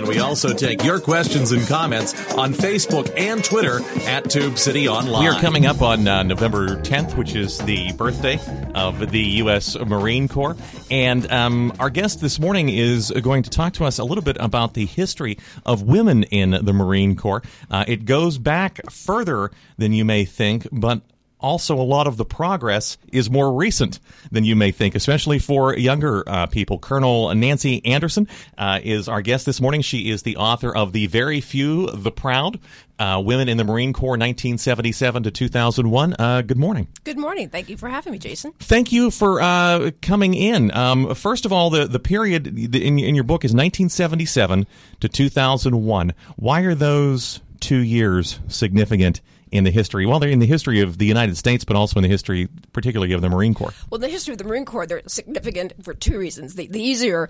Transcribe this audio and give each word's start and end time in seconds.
And 0.00 0.08
we 0.08 0.18
also 0.18 0.54
take 0.54 0.82
your 0.82 0.98
questions 0.98 1.52
and 1.52 1.60
comments 1.68 2.14
on 2.32 2.54
Facebook 2.54 3.12
and 3.18 3.44
Twitter 3.44 3.82
at 4.06 4.30
Tube 4.30 4.56
City 4.56 4.88
Online. 4.88 5.22
We 5.22 5.28
are 5.28 5.38
coming 5.38 5.66
up 5.66 5.82
on 5.82 6.08
uh, 6.08 6.22
November 6.22 6.76
10th, 6.76 7.18
which 7.18 7.34
is 7.34 7.58
the 7.58 7.92
birthday 7.92 8.40
of 8.74 9.10
the 9.10 9.20
U.S. 9.20 9.78
Marine 9.78 10.26
Corps. 10.26 10.56
And 10.90 11.30
um, 11.30 11.74
our 11.78 11.90
guest 11.90 12.22
this 12.22 12.40
morning 12.40 12.70
is 12.70 13.10
going 13.10 13.42
to 13.42 13.50
talk 13.50 13.74
to 13.74 13.84
us 13.84 13.98
a 13.98 14.04
little 14.04 14.24
bit 14.24 14.38
about 14.40 14.72
the 14.72 14.86
history 14.86 15.36
of 15.66 15.82
women 15.82 16.22
in 16.22 16.52
the 16.52 16.72
Marine 16.72 17.14
Corps. 17.14 17.42
Uh, 17.70 17.84
it 17.86 18.06
goes 18.06 18.38
back 18.38 18.80
further 18.90 19.50
than 19.76 19.92
you 19.92 20.06
may 20.06 20.24
think, 20.24 20.66
but 20.72 21.02
also 21.40 21.76
a 21.76 21.82
lot 21.82 22.06
of 22.06 22.16
the 22.16 22.24
progress 22.24 22.98
is 23.12 23.30
more 23.30 23.52
recent 23.52 23.98
than 24.30 24.44
you 24.44 24.54
may 24.56 24.70
think, 24.70 24.94
especially 24.94 25.38
for 25.38 25.76
younger 25.76 26.22
uh, 26.28 26.46
people. 26.46 26.78
Colonel 26.78 27.34
Nancy 27.34 27.84
Anderson 27.84 28.28
uh, 28.58 28.80
is 28.82 29.08
our 29.08 29.22
guest 29.22 29.46
this 29.46 29.60
morning. 29.60 29.82
She 29.82 30.10
is 30.10 30.22
the 30.22 30.36
author 30.36 30.74
of 30.74 30.92
The 30.92 31.06
Very 31.06 31.40
Few, 31.40 31.90
The 31.90 32.12
Proud. 32.12 32.60
Uh, 32.98 33.18
Women 33.18 33.48
in 33.48 33.56
the 33.56 33.64
Marine 33.64 33.94
Corps, 33.94 34.10
1977 34.10 35.22
to 35.22 35.30
2001. 35.30 36.16
Uh, 36.18 36.42
good 36.42 36.58
morning. 36.58 36.86
Good 37.02 37.16
morning. 37.16 37.48
Thank 37.48 37.70
you 37.70 37.78
for 37.78 37.88
having 37.88 38.12
me, 38.12 38.18
Jason. 38.18 38.52
Thank 38.58 38.92
you 38.92 39.10
for 39.10 39.40
uh, 39.40 39.92
coming 40.02 40.34
in. 40.34 40.70
Um, 40.72 41.14
first 41.14 41.46
of 41.46 41.52
all, 41.52 41.70
the, 41.70 41.86
the 41.86 41.98
period 41.98 42.46
in, 42.48 42.98
in 42.98 43.14
your 43.14 43.24
book 43.24 43.42
is 43.42 43.52
1977 43.52 44.66
to 45.00 45.08
2001. 45.08 46.12
Why 46.36 46.60
are 46.60 46.74
those 46.74 47.40
two 47.60 47.78
years 47.78 48.38
significant 48.48 49.22
in 49.52 49.64
the 49.64 49.70
history? 49.70 50.06
Well, 50.06 50.18
they're 50.18 50.30
in 50.30 50.38
the 50.38 50.46
history 50.46 50.80
of 50.80 50.98
the 50.98 51.06
United 51.06 51.36
States, 51.36 51.64
but 51.64 51.76
also 51.76 51.98
in 51.98 52.02
the 52.02 52.08
history, 52.08 52.48
particularly 52.72 53.12
of 53.12 53.20
the 53.20 53.28
Marine 53.28 53.54
Corps. 53.54 53.74
Well, 53.90 53.96
in 53.96 54.02
the 54.02 54.08
history 54.08 54.32
of 54.32 54.38
the 54.38 54.44
Marine 54.44 54.64
Corps, 54.64 54.86
they're 54.86 55.02
significant 55.06 55.72
for 55.82 55.94
two 55.94 56.18
reasons. 56.18 56.54
The, 56.54 56.66
the 56.68 56.82
easier 56.82 57.28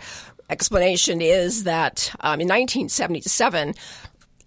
explanation 0.49 1.21
is 1.21 1.65
that 1.65 2.13
um, 2.21 2.41
in 2.41 2.49
1977, 2.49 3.75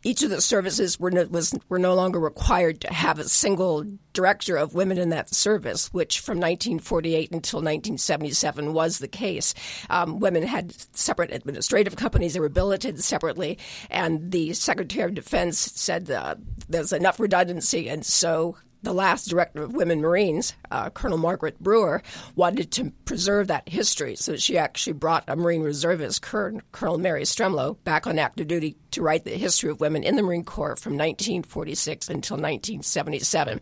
each 0.04 0.22
of 0.22 0.30
the 0.30 0.42
services 0.42 1.00
were 1.00 1.12
no, 1.12 1.26
was 1.26 1.54
were 1.70 1.80
no 1.80 1.96
longer 1.96 2.20
required 2.20 2.82
to 2.82 2.94
have 2.94 3.20
a 3.20 3.28
single 3.28 3.86
director 4.12 4.58
of 4.58 4.76
women 4.76 4.98
in 4.98 5.09
that 5.09 5.34
service, 5.34 5.92
which 5.94 6.20
from 6.20 6.38
1948 6.38 7.32
until 7.32 7.59
1977 7.59 8.74
was 8.74 9.00
the 9.00 9.08
case. 9.08 9.54
Um, 9.90 10.20
women 10.20 10.44
had 10.44 10.74
separate 10.96 11.31
administrative 11.31 11.96
companies; 11.96 12.34
they 12.34 12.40
were 12.40 12.50
billeted 12.50 13.04
separately, 13.04 13.58
and 13.90 14.31
the 14.31 14.54
Secretary 14.54 15.06
of 15.06 15.16
Defense 15.16 15.58
said 15.58 16.12
uh, 16.12 16.36
there's 16.68 16.94
enough 16.94 17.20
redundancy, 17.20 17.90
and 17.90 18.06
so 18.06 18.58
the 18.84 18.94
last 18.94 19.30
director 19.30 19.64
of 19.64 19.73
Women 19.73 20.02
Marines, 20.02 20.53
uh, 20.70 20.89
Colonel 20.89 21.17
Margaret 21.17 21.59
Brewer, 21.59 22.03
wanted 22.36 22.72
to 22.72 22.92
preserve 23.06 23.48
that 23.48 23.67
history. 23.67 24.16
So 24.16 24.36
she 24.36 24.58
actually 24.58 24.94
brought 24.94 25.23
a 25.28 25.36
Marine 25.36 25.64
reservist, 25.64 26.22
Colonel 26.22 26.98
Mary 26.98 27.23
Stremlow, 27.23 27.78
back 27.84 28.06
on 28.06 28.20
active 28.20 28.48
duty 28.48 28.75
to 28.92 29.02
write 29.02 29.23
the 29.23 29.31
history 29.31 29.72
of 29.72 29.80
women 29.80 30.03
in 30.03 30.16
the 30.16 30.22
Marine 30.22 30.44
Corps 30.44 30.75
from 30.75 30.94
1946 30.94 32.09
until 32.09 32.36
1977. 32.36 33.62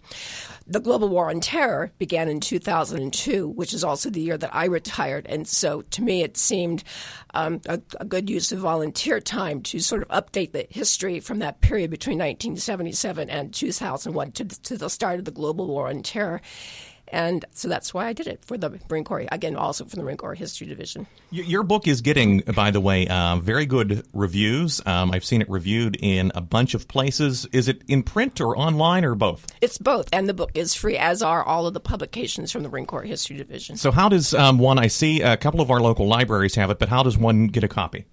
The 0.67 0.79
global 0.79 1.09
war 1.09 1.29
on 1.29 1.39
terror 1.39 1.91
began 1.97 2.29
in 2.29 2.39
2002, 2.39 3.47
which 3.47 3.73
is 3.73 3.83
also 3.83 4.09
the 4.09 4.21
year 4.21 4.37
that 4.37 4.53
I 4.53 4.65
retired. 4.65 5.25
And 5.27 5.47
so 5.47 5.81
to 5.81 6.01
me, 6.01 6.21
it 6.23 6.37
seemed 6.37 6.83
um, 7.33 7.61
a, 7.67 7.81
a 7.99 8.05
good 8.05 8.29
use 8.29 8.51
of 8.51 8.59
volunteer 8.59 9.19
time 9.19 9.61
to 9.63 9.79
sort 9.79 10.03
of 10.03 10.07
update 10.09 10.51
the 10.51 10.67
history 10.69 11.19
from 11.19 11.39
that 11.39 11.61
period 11.61 11.89
between 11.89 12.19
1977 12.19 13.29
and 13.29 13.53
2001 13.53 14.31
to, 14.33 14.45
to 14.45 14.77
the 14.77 14.89
start 14.89 15.19
of 15.19 15.25
the 15.25 15.31
global 15.31 15.67
war 15.67 15.89
on 15.89 16.03
terror. 16.03 16.41
And 17.11 17.45
so 17.51 17.67
that's 17.67 17.93
why 17.93 18.07
I 18.07 18.13
did 18.13 18.27
it 18.27 18.43
for 18.43 18.57
the 18.57 18.79
Marine 18.89 19.03
Corps, 19.03 19.27
again, 19.31 19.55
also 19.55 19.85
for 19.85 19.97
the 19.97 20.03
Marine 20.03 20.17
Corps 20.17 20.33
History 20.33 20.65
Division. 20.65 21.05
Your 21.29 21.63
book 21.63 21.87
is 21.87 22.01
getting, 22.01 22.39
by 22.39 22.71
the 22.71 22.79
way, 22.79 23.07
uh, 23.07 23.35
very 23.35 23.65
good 23.65 24.05
reviews. 24.13 24.81
Um, 24.85 25.11
I've 25.11 25.25
seen 25.25 25.41
it 25.41 25.49
reviewed 25.49 25.97
in 25.99 26.31
a 26.33 26.41
bunch 26.41 26.73
of 26.73 26.87
places. 26.87 27.45
Is 27.51 27.67
it 27.67 27.81
in 27.87 28.03
print 28.03 28.39
or 28.39 28.57
online 28.57 29.03
or 29.03 29.13
both? 29.13 29.45
It's 29.59 29.77
both, 29.77 30.07
and 30.13 30.27
the 30.27 30.33
book 30.33 30.51
is 30.53 30.73
free, 30.73 30.97
as 30.97 31.21
are 31.21 31.43
all 31.43 31.67
of 31.67 31.73
the 31.73 31.79
publications 31.81 32.51
from 32.51 32.63
the 32.63 32.69
Marine 32.69 32.85
Corps 32.85 33.03
History 33.03 33.35
Division. 33.35 33.75
So, 33.75 33.91
how 33.91 34.07
does 34.07 34.33
um, 34.33 34.57
one, 34.57 34.79
I 34.79 34.87
see 34.87 35.21
a 35.21 35.35
couple 35.35 35.59
of 35.59 35.69
our 35.69 35.81
local 35.81 36.07
libraries 36.07 36.55
have 36.55 36.69
it, 36.69 36.79
but 36.79 36.87
how 36.87 37.03
does 37.03 37.17
one 37.17 37.47
get 37.47 37.63
a 37.63 37.67
copy? 37.67 38.05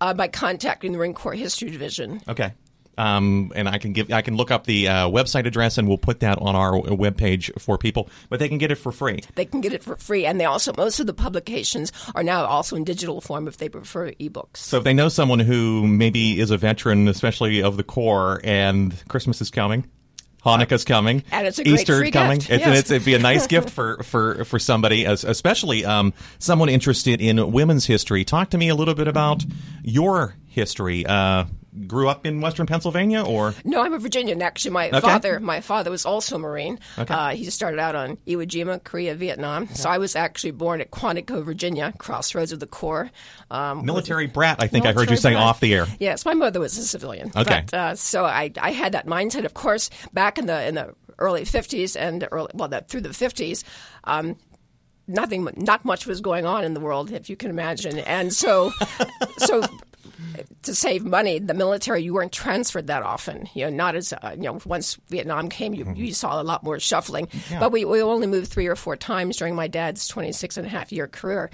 Uh, 0.00 0.14
by 0.14 0.28
contacting 0.28 0.92
the 0.92 0.98
Marine 0.98 1.14
Corps 1.14 1.34
History 1.34 1.70
Division. 1.70 2.20
Okay. 2.28 2.52
Um, 2.98 3.52
and 3.54 3.68
I 3.68 3.78
can 3.78 3.92
give 3.92 4.10
I 4.12 4.22
can 4.22 4.36
look 4.36 4.50
up 4.50 4.64
the 4.64 4.88
uh, 4.88 5.08
website 5.08 5.46
address 5.46 5.78
and 5.78 5.86
we'll 5.86 5.98
put 5.98 6.20
that 6.20 6.38
on 6.38 6.56
our 6.56 6.72
webpage 6.72 7.50
for 7.60 7.76
people. 7.78 8.08
But 8.28 8.38
they 8.38 8.48
can 8.48 8.58
get 8.58 8.70
it 8.70 8.76
for 8.76 8.92
free. 8.92 9.20
They 9.34 9.44
can 9.44 9.60
get 9.60 9.72
it 9.72 9.82
for 9.82 9.96
free, 9.96 10.26
and 10.26 10.40
they 10.40 10.44
also 10.44 10.72
most 10.76 11.00
of 11.00 11.06
the 11.06 11.14
publications 11.14 11.92
are 12.14 12.22
now 12.22 12.44
also 12.46 12.76
in 12.76 12.84
digital 12.84 13.20
form 13.20 13.48
if 13.48 13.58
they 13.58 13.68
prefer 13.68 14.12
ebooks. 14.12 14.58
So 14.58 14.78
if 14.78 14.84
they 14.84 14.94
know 14.94 15.08
someone 15.08 15.40
who 15.40 15.86
maybe 15.86 16.40
is 16.40 16.50
a 16.50 16.56
veteran, 16.56 17.08
especially 17.08 17.62
of 17.62 17.76
the 17.76 17.84
Corps, 17.84 18.40
and 18.44 18.94
Christmas 19.08 19.40
is 19.40 19.50
coming. 19.50 19.88
Hanukkah's 20.46 20.84
coming, 20.84 21.24
and 21.32 21.44
it's 21.44 21.58
a 21.58 21.68
Easter 21.68 22.08
coming. 22.12 22.38
Gift. 22.38 22.50
It's, 22.50 22.64
yes. 22.64 22.78
it's, 22.78 22.90
it'd 22.92 23.04
be 23.04 23.14
a 23.14 23.18
nice 23.18 23.46
gift 23.48 23.68
for 23.68 24.02
for 24.04 24.44
for 24.44 24.60
somebody, 24.60 25.04
especially 25.04 25.84
um, 25.84 26.14
someone 26.38 26.68
interested 26.68 27.20
in 27.20 27.50
women's 27.50 27.84
history. 27.84 28.24
Talk 28.24 28.50
to 28.50 28.58
me 28.58 28.68
a 28.68 28.76
little 28.76 28.94
bit 28.94 29.08
about 29.08 29.44
your 29.82 30.36
history. 30.46 31.04
Uh, 31.04 31.46
grew 31.86 32.08
up 32.08 32.26
in 32.26 32.40
Western 32.40 32.66
Pennsylvania, 32.66 33.22
or 33.22 33.54
no? 33.64 33.82
I'm 33.82 33.92
a 33.92 33.98
Virginian. 33.98 34.42
Actually, 34.42 34.72
my 34.72 34.88
okay. 34.88 35.00
father, 35.00 35.40
my 35.40 35.60
father 35.60 35.90
was 35.90 36.06
also 36.06 36.36
a 36.36 36.38
Marine. 36.38 36.78
Okay. 36.98 37.12
Uh, 37.12 37.28
he 37.30 37.44
started 37.46 37.78
out 37.80 37.94
on 37.94 38.16
Iwo 38.26 38.46
Jima, 38.46 38.82
Korea, 38.82 39.14
Vietnam. 39.14 39.64
Okay. 39.64 39.74
So 39.74 39.90
I 39.90 39.98
was 39.98 40.16
actually 40.16 40.52
born 40.52 40.80
at 40.80 40.90
Quantico, 40.90 41.42
Virginia, 41.44 41.92
crossroads 41.98 42.52
of 42.52 42.60
the 42.60 42.66
Corps. 42.66 43.10
Um, 43.50 43.84
military 43.84 44.26
brat, 44.26 44.56
I 44.60 44.66
think 44.66 44.86
I 44.86 44.92
heard 44.92 45.10
you 45.10 45.16
say 45.16 45.32
brat. 45.32 45.42
off 45.42 45.60
the 45.60 45.74
air. 45.74 45.86
Yes, 45.98 46.24
my 46.24 46.34
mother 46.34 46.60
was 46.60 46.76
a 46.78 46.84
civilian. 46.84 47.30
Okay, 47.36 47.64
but, 47.70 47.74
uh, 47.74 47.94
so 47.94 48.24
I 48.24 48.52
I 48.60 48.72
had 48.72 48.92
that 48.92 49.06
mindset. 49.06 49.44
Of 49.44 49.54
course, 49.54 49.90
back 50.12 50.38
in 50.38 50.46
the 50.46 50.66
in 50.66 50.74
the 50.74 50.94
early 51.18 51.42
50s 51.42 51.96
and 51.98 52.28
early 52.30 52.50
well 52.54 52.68
the, 52.68 52.82
through 52.82 53.02
the 53.02 53.10
50s. 53.10 53.64
Um, 54.04 54.36
nothing, 55.08 55.48
not 55.56 55.84
much 55.84 56.06
was 56.06 56.20
going 56.20 56.46
on 56.46 56.64
in 56.64 56.74
the 56.74 56.80
world, 56.80 57.12
if 57.12 57.30
you 57.30 57.36
can 57.36 57.50
imagine, 57.50 57.98
and 58.00 58.32
so, 58.32 58.72
so 59.38 59.62
to 60.62 60.74
save 60.74 61.04
money, 61.04 61.38
the 61.38 61.54
military 61.54 62.02
you 62.02 62.14
weren't 62.14 62.32
transferred 62.32 62.86
that 62.88 63.02
often. 63.02 63.48
You 63.54 63.64
know, 63.64 63.70
not 63.70 63.94
as 63.94 64.12
uh, 64.12 64.32
you 64.36 64.42
know. 64.42 64.60
Once 64.64 64.98
Vietnam 65.08 65.48
came, 65.48 65.74
you, 65.74 65.92
you 65.94 66.12
saw 66.12 66.40
a 66.40 66.44
lot 66.44 66.62
more 66.62 66.80
shuffling. 66.80 67.28
Yeah. 67.50 67.60
But 67.60 67.72
we, 67.72 67.84
we 67.84 68.02
only 68.02 68.26
moved 68.26 68.50
three 68.50 68.66
or 68.66 68.76
four 68.76 68.96
times 68.96 69.36
during 69.36 69.54
my 69.54 69.68
dad's 69.68 70.08
26 70.08 70.56
and 70.56 70.66
a 70.66 70.70
half 70.70 70.92
year 70.92 71.06
career. 71.06 71.50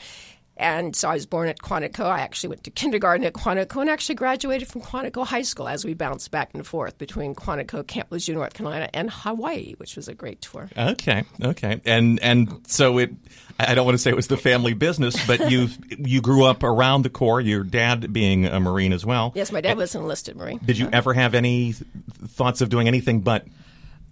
And 0.62 0.94
so 0.94 1.08
I 1.08 1.14
was 1.14 1.26
born 1.26 1.48
at 1.48 1.58
Quantico. 1.58 2.04
I 2.04 2.20
actually 2.20 2.50
went 2.50 2.64
to 2.64 2.70
kindergarten 2.70 3.26
at 3.26 3.32
Quantico 3.32 3.80
and 3.80 3.90
actually 3.90 4.14
graduated 4.14 4.68
from 4.68 4.80
Quantico 4.80 5.26
High 5.26 5.42
School 5.42 5.66
as 5.66 5.84
we 5.84 5.92
bounced 5.92 6.30
back 6.30 6.50
and 6.54 6.64
forth 6.64 6.98
between 6.98 7.34
Quantico, 7.34 7.84
Camp 7.84 8.12
Lejeune, 8.12 8.36
North 8.36 8.54
Carolina, 8.54 8.88
and 8.94 9.10
Hawaii, 9.10 9.74
which 9.78 9.96
was 9.96 10.06
a 10.06 10.14
great 10.14 10.40
tour. 10.40 10.70
Okay, 10.78 11.24
okay, 11.42 11.80
and 11.84 12.20
and 12.20 12.60
so 12.68 12.98
it. 12.98 13.10
I 13.58 13.74
don't 13.74 13.84
want 13.84 13.96
to 13.96 13.98
say 13.98 14.10
it 14.10 14.16
was 14.16 14.28
the 14.28 14.36
family 14.36 14.72
business, 14.72 15.26
but 15.26 15.50
you 15.50 15.68
you 15.98 16.20
grew 16.20 16.44
up 16.44 16.62
around 16.62 17.02
the 17.02 17.10
Corps. 17.10 17.40
Your 17.40 17.64
dad 17.64 18.12
being 18.12 18.46
a 18.46 18.60
Marine 18.60 18.92
as 18.92 19.04
well. 19.04 19.32
Yes, 19.34 19.50
my 19.50 19.60
dad 19.60 19.76
was 19.76 19.96
an 19.96 20.02
enlisted 20.02 20.36
Marine. 20.36 20.60
Did 20.64 20.78
you 20.78 20.86
uh-huh. 20.86 20.96
ever 20.96 21.14
have 21.14 21.34
any 21.34 21.72
thoughts 21.72 22.60
of 22.60 22.68
doing 22.68 22.86
anything 22.86 23.20
but 23.20 23.46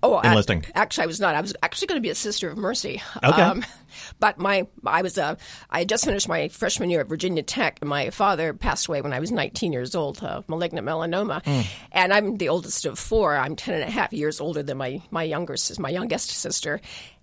Oh, 0.03 0.19
enlisting. 0.21 0.65
I, 0.75 0.81
actually, 0.81 1.05
I 1.05 1.07
was 1.07 1.21
not. 1.21 1.35
I 1.35 1.41
was 1.41 1.55
actually 1.63 1.89
going 1.89 1.97
to 1.99 2.03
be 2.03 2.11
a 2.11 2.15
Sister 2.15 2.49
of 2.49 2.57
Mercy. 2.57 3.03
Okay. 3.23 3.43
Um, 3.43 3.65
but 4.21 4.39
my, 4.39 4.67
I 4.87 5.03
was, 5.03 5.19
a, 5.19 5.37
I 5.69 5.81
had 5.81 5.89
just 5.89 6.05
finished 6.05 6.29
my 6.29 6.49
freshman 6.49 6.91
year 6.91 7.01
at 7.01 7.09
Virginia 7.09 7.43
Tech, 7.43 7.79
and 7.81 7.91
my 7.91 8.11
father 8.11 8.55
passed 8.55 8.89
away 8.89 9.03
when 9.03 9.13
I 9.13 9.21
was 9.21 9.31
19 9.31 9.73
years 9.73 9.95
old 9.95 10.23
of 10.23 10.49
malignant 10.49 10.87
melanoma. 10.87 11.45
And 11.93 12.13
I'm 12.13 12.37
the 12.37 12.49
oldest 12.49 12.87
of 12.87 12.99
four. 12.99 13.37
I'm 13.37 13.57
10 13.57 13.75
and 13.75 13.85
a 13.85 13.91
half 13.91 14.13
years 14.13 14.41
older 14.41 14.63
than 14.63 14.79
my, 14.79 15.03
my 15.11 15.23
younger, 15.23 15.57
my 15.79 15.91
youngest 15.91 16.31
sister. 16.31 16.81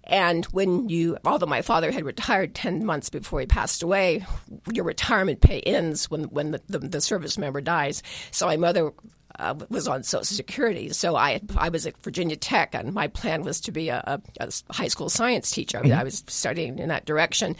And 0.08 0.46
when 0.46 0.88
you, 0.88 1.18
although 1.26 1.48
my 1.48 1.62
father 1.62 1.92
had 1.92 2.06
retired 2.06 2.56
10 2.56 2.86
months 2.86 3.10
before 3.10 3.42
he 3.42 3.46
passed 3.46 3.84
away, 3.84 4.26
your 4.72 4.86
retirement 4.86 5.42
pay 5.42 5.60
ends 5.60 6.10
when, 6.10 6.26
when 6.26 6.52
the, 6.52 6.62
the, 6.68 6.80
the 6.80 7.02
service 7.02 7.38
member 7.38 7.60
dies. 7.60 8.02
So 8.32 8.46
my 8.46 8.56
mother 8.56 8.94
uh, 9.40 9.56
was 9.70 9.88
on 9.88 10.04
Social 10.04 10.24
Security. 10.24 10.90
So 10.90 11.16
I 11.16 11.42
I 11.56 11.70
was 11.70 11.86
at 11.86 11.98
Virginia 12.02 12.36
Tech, 12.36 12.74
and 12.74 12.94
my 12.94 13.08
plan 13.08 13.44
was 13.44 13.62
to 13.62 13.72
be 13.72 13.90
a, 13.90 14.22
a, 14.40 14.52
high 14.72 14.88
school 14.88 15.10
science 15.10 15.52
teacher. 15.52 15.78
I, 15.78 15.82
mean, 15.82 15.94
I 15.94 16.04
was 16.04 16.24
studying 16.28 16.80
in 16.80 16.90
that 16.90 17.06
direction. 17.06 17.56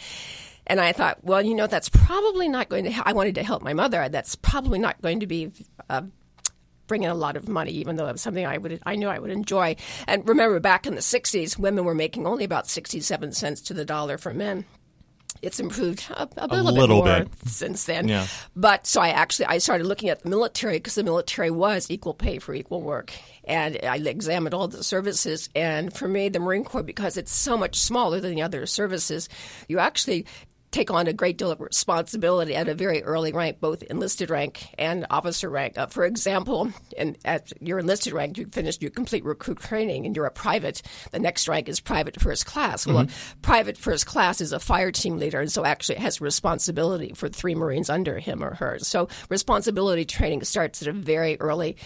And 0.66 0.80
I 0.80 0.92
thought, 0.92 1.24
well, 1.24 1.40
you 1.40 1.54
know, 1.54 1.66
that's 1.66 1.88
probably 1.88 2.46
not 2.46 2.68
going 2.68 2.84
to. 2.84 3.02
I 3.04 3.12
wanted 3.12 3.36
to 3.36 3.42
help 3.42 3.62
my 3.62 3.72
mother. 3.72 4.08
That's 4.10 4.34
probably 4.36 4.78
not 4.78 5.00
going 5.00 5.20
to 5.20 5.26
be 5.26 5.50
uh, 5.88 6.02
a 6.90 7.14
lot 7.14 7.36
of 7.36 7.48
money, 7.48 7.70
even 7.72 7.96
though 7.96 8.06
it 8.06 8.12
was 8.12 8.22
something 8.22 8.46
I 8.46 8.58
would 8.58 8.80
I 8.84 8.96
knew 8.96 9.08
I 9.08 9.18
would 9.18 9.30
enjoy. 9.30 9.76
And 10.06 10.28
remember, 10.28 10.60
back 10.60 10.86
in 10.86 10.94
the 10.94 11.00
'60s, 11.00 11.58
women 11.58 11.84
were 11.84 11.94
making 11.94 12.26
only 12.26 12.44
about 12.44 12.68
67 12.68 13.32
cents 13.32 13.60
to 13.62 13.74
the 13.74 13.84
dollar 13.84 14.18
for 14.18 14.34
men 14.34 14.64
it's 15.42 15.60
improved 15.60 16.04
a, 16.10 16.22
a, 16.22 16.28
a 16.36 16.46
little, 16.46 16.72
little 16.72 17.02
bit 17.02 17.10
more 17.10 17.24
bit. 17.24 17.48
since 17.48 17.84
then. 17.84 18.08
Yeah. 18.08 18.26
But 18.56 18.86
so 18.86 19.00
I 19.00 19.10
actually 19.10 19.46
I 19.46 19.58
started 19.58 19.86
looking 19.86 20.08
at 20.08 20.22
the 20.22 20.28
military 20.28 20.76
because 20.76 20.94
the 20.94 21.04
military 21.04 21.50
was 21.50 21.90
equal 21.90 22.14
pay 22.14 22.38
for 22.38 22.54
equal 22.54 22.82
work, 22.82 23.12
and 23.44 23.78
I 23.82 23.96
examined 23.96 24.54
all 24.54 24.68
the 24.68 24.84
services. 24.84 25.48
And 25.54 25.92
for 25.92 26.08
me, 26.08 26.28
the 26.28 26.40
Marine 26.40 26.64
Corps 26.64 26.82
because 26.82 27.16
it's 27.16 27.32
so 27.32 27.56
much 27.56 27.78
smaller 27.78 28.20
than 28.20 28.34
the 28.34 28.42
other 28.42 28.66
services, 28.66 29.28
you 29.68 29.78
actually 29.78 30.26
take 30.70 30.90
on 30.90 31.06
a 31.06 31.12
great 31.12 31.38
deal 31.38 31.50
of 31.50 31.60
responsibility 31.60 32.54
at 32.54 32.68
a 32.68 32.74
very 32.74 33.02
early 33.02 33.32
rank, 33.32 33.58
both 33.58 33.82
enlisted 33.84 34.28
rank 34.28 34.74
and 34.76 35.06
officer 35.10 35.48
rank. 35.48 35.78
Uh, 35.78 35.86
for 35.86 36.04
example, 36.04 36.70
in, 36.96 37.16
at 37.24 37.52
your 37.60 37.78
enlisted 37.78 38.12
rank, 38.12 38.36
you 38.36 38.46
finished 38.46 38.82
your 38.82 38.90
complete 38.90 39.24
recruit 39.24 39.58
training 39.60 40.04
and 40.04 40.14
you're 40.14 40.26
a 40.26 40.30
private. 40.30 40.82
The 41.10 41.18
next 41.18 41.48
rank 41.48 41.68
is 41.68 41.80
private 41.80 42.20
first 42.20 42.44
class. 42.44 42.86
Well, 42.86 42.98
Mm-hmm. 42.98 43.40
private 43.42 43.78
first 43.78 44.06
class 44.06 44.40
is 44.40 44.52
a 44.52 44.58
fire 44.60 44.90
team 44.90 45.18
leader, 45.18 45.40
and 45.40 45.50
so 45.50 45.64
actually 45.64 45.98
has 46.00 46.20
responsibility 46.20 47.12
for 47.14 47.28
three 47.28 47.54
Marines 47.54 47.88
under 47.88 48.18
him 48.18 48.42
or 48.42 48.54
her. 48.54 48.78
So 48.80 49.08
responsibility 49.30 50.04
training 50.04 50.42
starts 50.44 50.82
at 50.82 50.88
a 50.88 50.92
very 50.92 51.40
early 51.40 51.76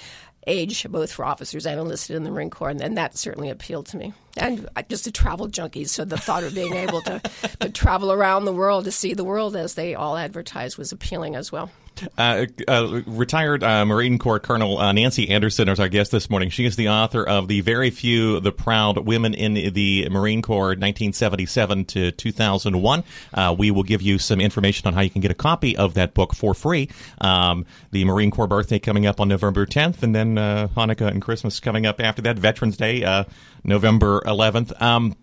age, 0.46 0.86
both 0.88 1.12
for 1.12 1.24
officers 1.24 1.66
and 1.66 1.78
enlisted 1.78 2.16
in 2.16 2.24
the 2.24 2.30
Marine 2.30 2.50
Corps, 2.50 2.70
and, 2.70 2.80
and 2.80 2.96
that 2.96 3.16
certainly 3.16 3.50
appealed 3.50 3.86
to 3.86 3.96
me. 3.96 4.12
And 4.36 4.68
I- 4.76 4.82
just 4.82 5.06
a 5.06 5.12
travel 5.12 5.46
junkie, 5.48 5.84
so 5.84 6.04
the 6.04 6.16
thought 6.18 6.44
of 6.44 6.54
being 6.54 6.74
able 6.74 7.00
to, 7.02 7.20
to 7.60 7.70
travel 7.70 8.12
around 8.12 8.44
the 8.44 8.52
world 8.52 8.84
to 8.84 8.92
see 8.92 9.14
the 9.14 9.24
world 9.24 9.54
as 9.56 9.74
they 9.74 9.94
all 9.94 10.16
advertise 10.16 10.76
was 10.76 10.92
appealing 10.92 11.36
as 11.36 11.52
well. 11.52 11.70
Uh, 12.18 12.46
uh, 12.68 13.02
retired 13.06 13.62
uh, 13.64 13.84
Marine 13.84 14.18
Corps 14.18 14.40
Colonel 14.40 14.78
uh, 14.78 14.92
Nancy 14.92 15.30
Anderson 15.30 15.68
is 15.68 15.80
our 15.80 15.88
guest 15.88 16.12
this 16.12 16.28
morning. 16.28 16.50
She 16.50 16.64
is 16.64 16.76
the 16.76 16.88
author 16.88 17.26
of 17.26 17.48
The 17.48 17.60
Very 17.60 17.90
Few, 17.90 18.40
The 18.40 18.52
Proud 18.52 18.98
Women 18.98 19.34
in 19.34 19.72
the 19.72 20.08
Marine 20.10 20.42
Corps, 20.42 20.68
1977 20.68 21.84
to 21.86 22.12
2001. 22.12 23.04
Uh, 23.34 23.54
we 23.58 23.70
will 23.70 23.82
give 23.82 24.02
you 24.02 24.18
some 24.18 24.40
information 24.40 24.86
on 24.86 24.94
how 24.94 25.00
you 25.00 25.10
can 25.10 25.20
get 25.20 25.30
a 25.30 25.34
copy 25.34 25.76
of 25.76 25.94
that 25.94 26.14
book 26.14 26.34
for 26.34 26.54
free. 26.54 26.88
Um, 27.20 27.66
the 27.90 28.04
Marine 28.04 28.30
Corps 28.30 28.46
birthday 28.46 28.78
coming 28.78 29.06
up 29.06 29.20
on 29.20 29.28
November 29.28 29.66
10th, 29.66 30.02
and 30.02 30.14
then 30.14 30.38
uh, 30.38 30.68
Hanukkah 30.76 31.08
and 31.08 31.22
Christmas 31.22 31.60
coming 31.60 31.86
up 31.86 32.00
after 32.00 32.22
that. 32.22 32.38
Veterans 32.38 32.76
Day, 32.76 33.24
November 33.64 34.20
11th. 34.26 34.80
Um, 34.80 35.16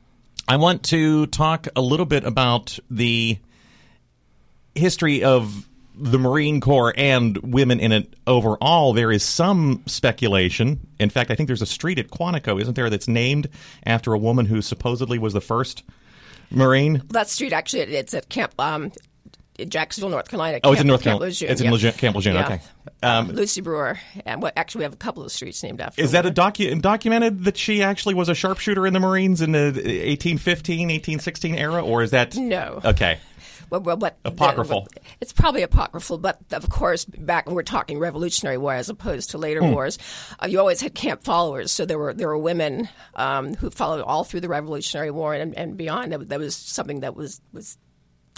I 0.48 0.56
want 0.56 0.84
to 0.86 1.28
talk 1.28 1.68
a 1.76 1.82
little 1.82 2.08
bit 2.08 2.24
about 2.24 2.80
the 2.90 3.38
history 4.74 5.24
of 5.24 5.69
the 6.02 6.18
Marine 6.18 6.62
Corps 6.62 6.94
and 6.98 7.38
women 7.40 7.80
in 7.80 7.92
it 7.92 8.14
overall, 8.26 8.94
there 8.94 9.12
is 9.12 9.24
some 9.24 9.84
speculation. 9.86 10.80
In 11.00 11.10
fact, 11.10 11.30
I 11.32 11.36
think 11.36 11.48
there's 11.48 11.62
a 11.62 11.66
street 11.68 12.00
at 12.00 12.08
Quantico, 12.10 12.62
isn't 12.62 12.76
there, 12.76 12.90
that's 12.90 13.08
named 13.08 13.50
after 13.86 14.14
a 14.14 14.18
woman 14.18 14.46
who 14.46 14.62
supposedly 14.62 15.20
was 15.20 15.34
the 15.34 15.42
first 15.42 15.84
Marine? 16.52 17.02
That 17.10 17.30
street 17.30 17.54
actually, 17.54 17.82
it's 17.82 18.14
at 18.14 18.30
Camp. 18.30 18.54
Um, 18.60 18.92
in 19.58 19.70
Jacksonville, 19.70 20.10
North 20.12 20.30
Carolina. 20.30 20.62
Oh, 20.64 20.72
it's 20.72 20.80
in 20.80 20.88
North 20.88 21.04
Carolina. 21.04 21.26
Lejeune, 21.26 21.50
It's 21.52 21.60
in 21.60 21.66
yeah. 21.66 21.72
Lejeune- 21.74 21.92
Camp 21.98 22.16
Lejeune, 22.16 22.36
Yeah. 22.36 22.46
okay. 22.46 22.62
Um, 23.04 23.28
Lucy 23.32 23.60
Brewer, 23.60 24.00
and 24.26 24.42
what, 24.42 24.54
actually, 24.56 24.80
we 24.80 24.84
have 24.84 24.94
a 24.94 24.98
couple 24.98 25.22
of 25.22 25.32
streets 25.34 25.62
named 25.64 25.82
after. 25.82 26.02
Is 26.02 26.14
her. 26.14 26.22
that 26.22 26.26
a 26.26 26.32
docu- 26.34 26.82
documented 26.82 27.44
that 27.44 27.58
she 27.58 27.84
actually 27.84 28.14
was 28.16 28.30
a 28.30 28.36
sharpshooter 28.36 28.88
in 28.88 28.94
the 28.94 29.02
Marines 29.02 29.42
in 29.42 29.52
the 29.52 29.66
1815, 29.66 30.88
1816 30.88 31.56
era, 31.56 31.84
or 31.84 32.04
is 32.04 32.12
that 32.12 32.38
No. 32.38 32.80
Okay, 32.86 33.20
Well, 33.70 33.82
well, 33.82 33.98
what 33.98 34.18
Apocryphal. 34.26 34.88
the- 34.94 35.02
it's 35.22 35.34
probably 35.34 35.62
apocryphal, 35.64 36.18
but 36.18 36.40
of 36.52 36.70
course, 36.70 37.06
back 37.06 37.46
when 37.46 37.56
we're 37.56 37.64
talking 37.64 38.00
Revolutionary 38.00 38.58
War 38.58 38.74
as 38.74 38.90
opposed 38.90 39.30
to 39.32 39.38
later 39.38 39.62
Hmm. 39.62 39.72
wars, 39.72 39.98
uh, 40.42 40.48
you 40.48 40.60
always 40.60 40.82
had 40.82 40.96
camp 40.96 41.24
followers. 41.24 41.72
So 41.72 41.86
there 41.86 41.98
were 42.00 42.14
there 42.14 42.28
were 42.28 42.38
women 42.38 42.90
um, 43.16 43.54
who 43.56 43.70
followed 43.70 44.02
all 44.02 44.24
through 44.24 44.42
the 44.42 44.50
Revolutionary 44.50 45.12
War 45.12 45.34
and, 45.34 45.56
and 45.58 45.78
beyond. 45.78 46.12
That, 46.12 46.30
that 46.30 46.40
was 46.40 46.56
something 46.56 47.02
that 47.02 47.16
was 47.16 47.42
was 47.54 47.78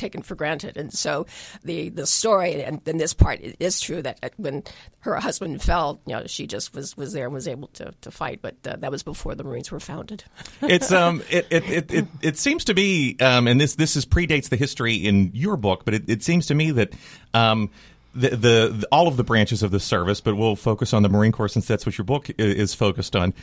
taken 0.01 0.21
for 0.21 0.35
granted. 0.35 0.75
And 0.75 0.91
so 0.91 1.25
the 1.63 1.89
the 1.89 2.05
story 2.05 2.63
and, 2.63 2.81
and 2.85 2.99
this 2.99 3.13
part 3.13 3.39
is 3.41 3.79
true 3.79 4.01
that 4.01 4.19
uh, 4.23 4.29
when 4.37 4.63
her 5.01 5.15
husband 5.15 5.61
fell, 5.61 6.01
you 6.05 6.15
know, 6.15 6.27
she 6.27 6.47
just 6.47 6.73
was 6.75 6.97
was 6.97 7.13
there 7.13 7.25
and 7.25 7.33
was 7.33 7.47
able 7.47 7.69
to 7.69 7.93
to 8.01 8.11
fight. 8.11 8.41
But 8.41 8.55
uh, 8.65 8.75
that 8.77 8.91
was 8.91 9.03
before 9.03 9.35
the 9.35 9.43
Marines 9.43 9.71
were 9.71 9.79
founded. 9.79 10.23
it's 10.61 10.91
um 10.91 11.21
it 11.29 11.47
it, 11.49 11.69
it, 11.69 11.93
it 11.93 12.07
it 12.21 12.37
seems 12.37 12.65
to 12.65 12.73
be 12.73 13.15
um 13.21 13.47
and 13.47 13.61
this 13.61 13.75
this 13.75 13.95
is 13.95 14.05
predates 14.05 14.49
the 14.49 14.55
history 14.55 14.95
in 14.95 15.31
your 15.33 15.55
book 15.55 15.85
but 15.85 15.93
it, 15.93 16.09
it 16.09 16.23
seems 16.23 16.47
to 16.47 16.55
me 16.55 16.71
that 16.71 16.93
um 17.33 17.69
the, 18.13 18.29
the, 18.29 18.75
the 18.79 18.87
all 18.91 19.07
of 19.07 19.15
the 19.15 19.23
branches 19.23 19.63
of 19.63 19.71
the 19.71 19.79
service 19.79 20.19
but 20.19 20.35
we'll 20.35 20.55
focus 20.55 20.93
on 20.93 21.03
the 21.03 21.09
marine 21.09 21.31
corps 21.31 21.47
since 21.47 21.67
that's 21.67 21.85
what 21.85 21.97
your 21.97 22.05
book 22.05 22.29
is 22.37 22.73
focused 22.73 23.15
on 23.15 23.33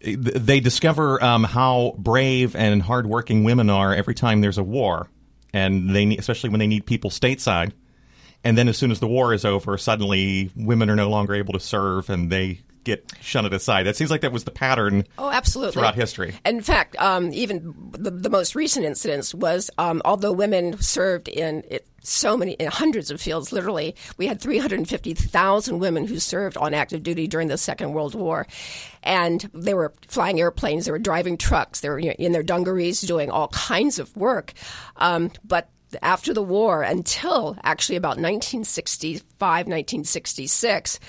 they 0.00 0.60
discover 0.60 1.22
um, 1.22 1.44
how 1.44 1.94
brave 1.98 2.54
and 2.54 2.82
hardworking 2.82 3.44
women 3.44 3.68
are 3.68 3.94
every 3.94 4.14
time 4.14 4.40
there's 4.40 4.58
a 4.58 4.62
war 4.62 5.08
and 5.52 5.94
they 5.94 6.04
need, 6.04 6.18
especially 6.18 6.50
when 6.50 6.58
they 6.58 6.66
need 6.66 6.86
people 6.86 7.10
stateside. 7.10 7.72
And 8.44 8.56
then 8.56 8.68
as 8.68 8.78
soon 8.78 8.90
as 8.90 9.00
the 9.00 9.08
war 9.08 9.34
is 9.34 9.44
over 9.44 9.76
suddenly 9.76 10.50
women 10.54 10.90
are 10.90 10.96
no 10.96 11.10
longer 11.10 11.34
able 11.34 11.54
to 11.54 11.60
serve 11.60 12.08
and 12.08 12.30
they 12.30 12.60
get 12.88 13.10
shunted 13.20 13.52
aside 13.54 13.84
that 13.84 13.94
seems 13.96 14.10
like 14.10 14.22
that 14.22 14.32
was 14.32 14.44
the 14.44 14.50
pattern 14.50 15.04
Oh, 15.18 15.30
absolutely. 15.30 15.72
throughout 15.74 15.94
history. 15.94 16.34
In 16.44 16.60
fact, 16.60 16.96
um, 16.98 17.32
even 17.32 17.74
the, 17.92 18.10
the 18.10 18.30
most 18.30 18.54
recent 18.54 18.84
incidents 18.84 19.32
was 19.34 19.70
um, 19.78 20.02
although 20.04 20.32
women 20.32 20.80
served 20.80 21.28
in 21.28 21.62
it, 21.70 21.86
so 22.02 22.36
many 22.36 22.52
in 22.52 22.66
hundreds 22.68 23.10
of 23.10 23.20
fields, 23.20 23.52
literally, 23.52 23.94
we 24.16 24.26
had 24.26 24.40
350,000 24.40 25.78
women 25.78 26.06
who 26.06 26.18
served 26.18 26.56
on 26.56 26.72
active 26.72 27.02
duty 27.02 27.26
during 27.26 27.48
the 27.48 27.58
Second 27.58 27.92
World 27.92 28.14
War, 28.14 28.46
and 29.02 29.48
they 29.52 29.74
were 29.74 29.92
flying 30.06 30.40
airplanes, 30.40 30.86
they 30.86 30.92
were 30.92 30.98
driving 30.98 31.36
trucks, 31.36 31.80
they 31.80 31.88
were 31.90 31.98
you 31.98 32.08
know, 32.08 32.14
in 32.18 32.32
their 32.32 32.42
dungarees 32.42 33.00
doing 33.02 33.30
all 33.30 33.48
kinds 33.48 33.98
of 33.98 34.16
work, 34.16 34.52
um, 34.96 35.30
but 35.44 35.68
after 36.02 36.32
the 36.34 36.42
war 36.42 36.82
until 36.82 37.56
actually 37.64 37.96
about 37.96 38.16
1965, 38.18 39.66
1966, 39.66 41.00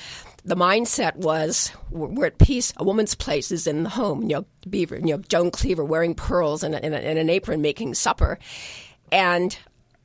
the 0.49 0.55
mindset 0.55 1.15
was 1.15 1.71
we're 1.91 2.25
at 2.25 2.39
peace. 2.39 2.73
A 2.77 2.83
woman's 2.83 3.13
place 3.13 3.51
is 3.51 3.67
in 3.67 3.83
the 3.83 3.89
home. 3.89 4.23
You 4.23 4.27
know, 4.29 4.45
Beaver, 4.67 4.97
you 4.97 5.15
know, 5.15 5.19
Joan 5.29 5.51
Cleaver 5.51 5.85
wearing 5.85 6.15
pearls 6.15 6.63
and, 6.63 6.73
and 6.73 6.93
an 6.95 7.29
apron 7.29 7.61
making 7.61 7.93
supper, 7.93 8.39
and 9.11 9.55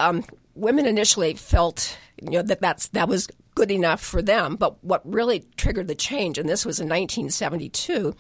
um, 0.01 0.23
women 0.55 0.87
initially 0.87 1.33
felt 1.35 1.97
you 2.21 2.31
know 2.31 2.43
that 2.43 2.61
that's 2.61 2.89
that 2.89 3.09
was 3.09 3.27
good 3.55 3.71
enough 3.71 4.03
for 4.03 4.21
them. 4.21 4.57
But 4.57 4.83
what 4.85 5.01
really 5.11 5.47
triggered 5.57 5.89
the 5.89 5.95
change, 5.95 6.37
and 6.37 6.47
this 6.49 6.67
was 6.67 6.79
in 6.79 6.89
1972. 6.89 8.15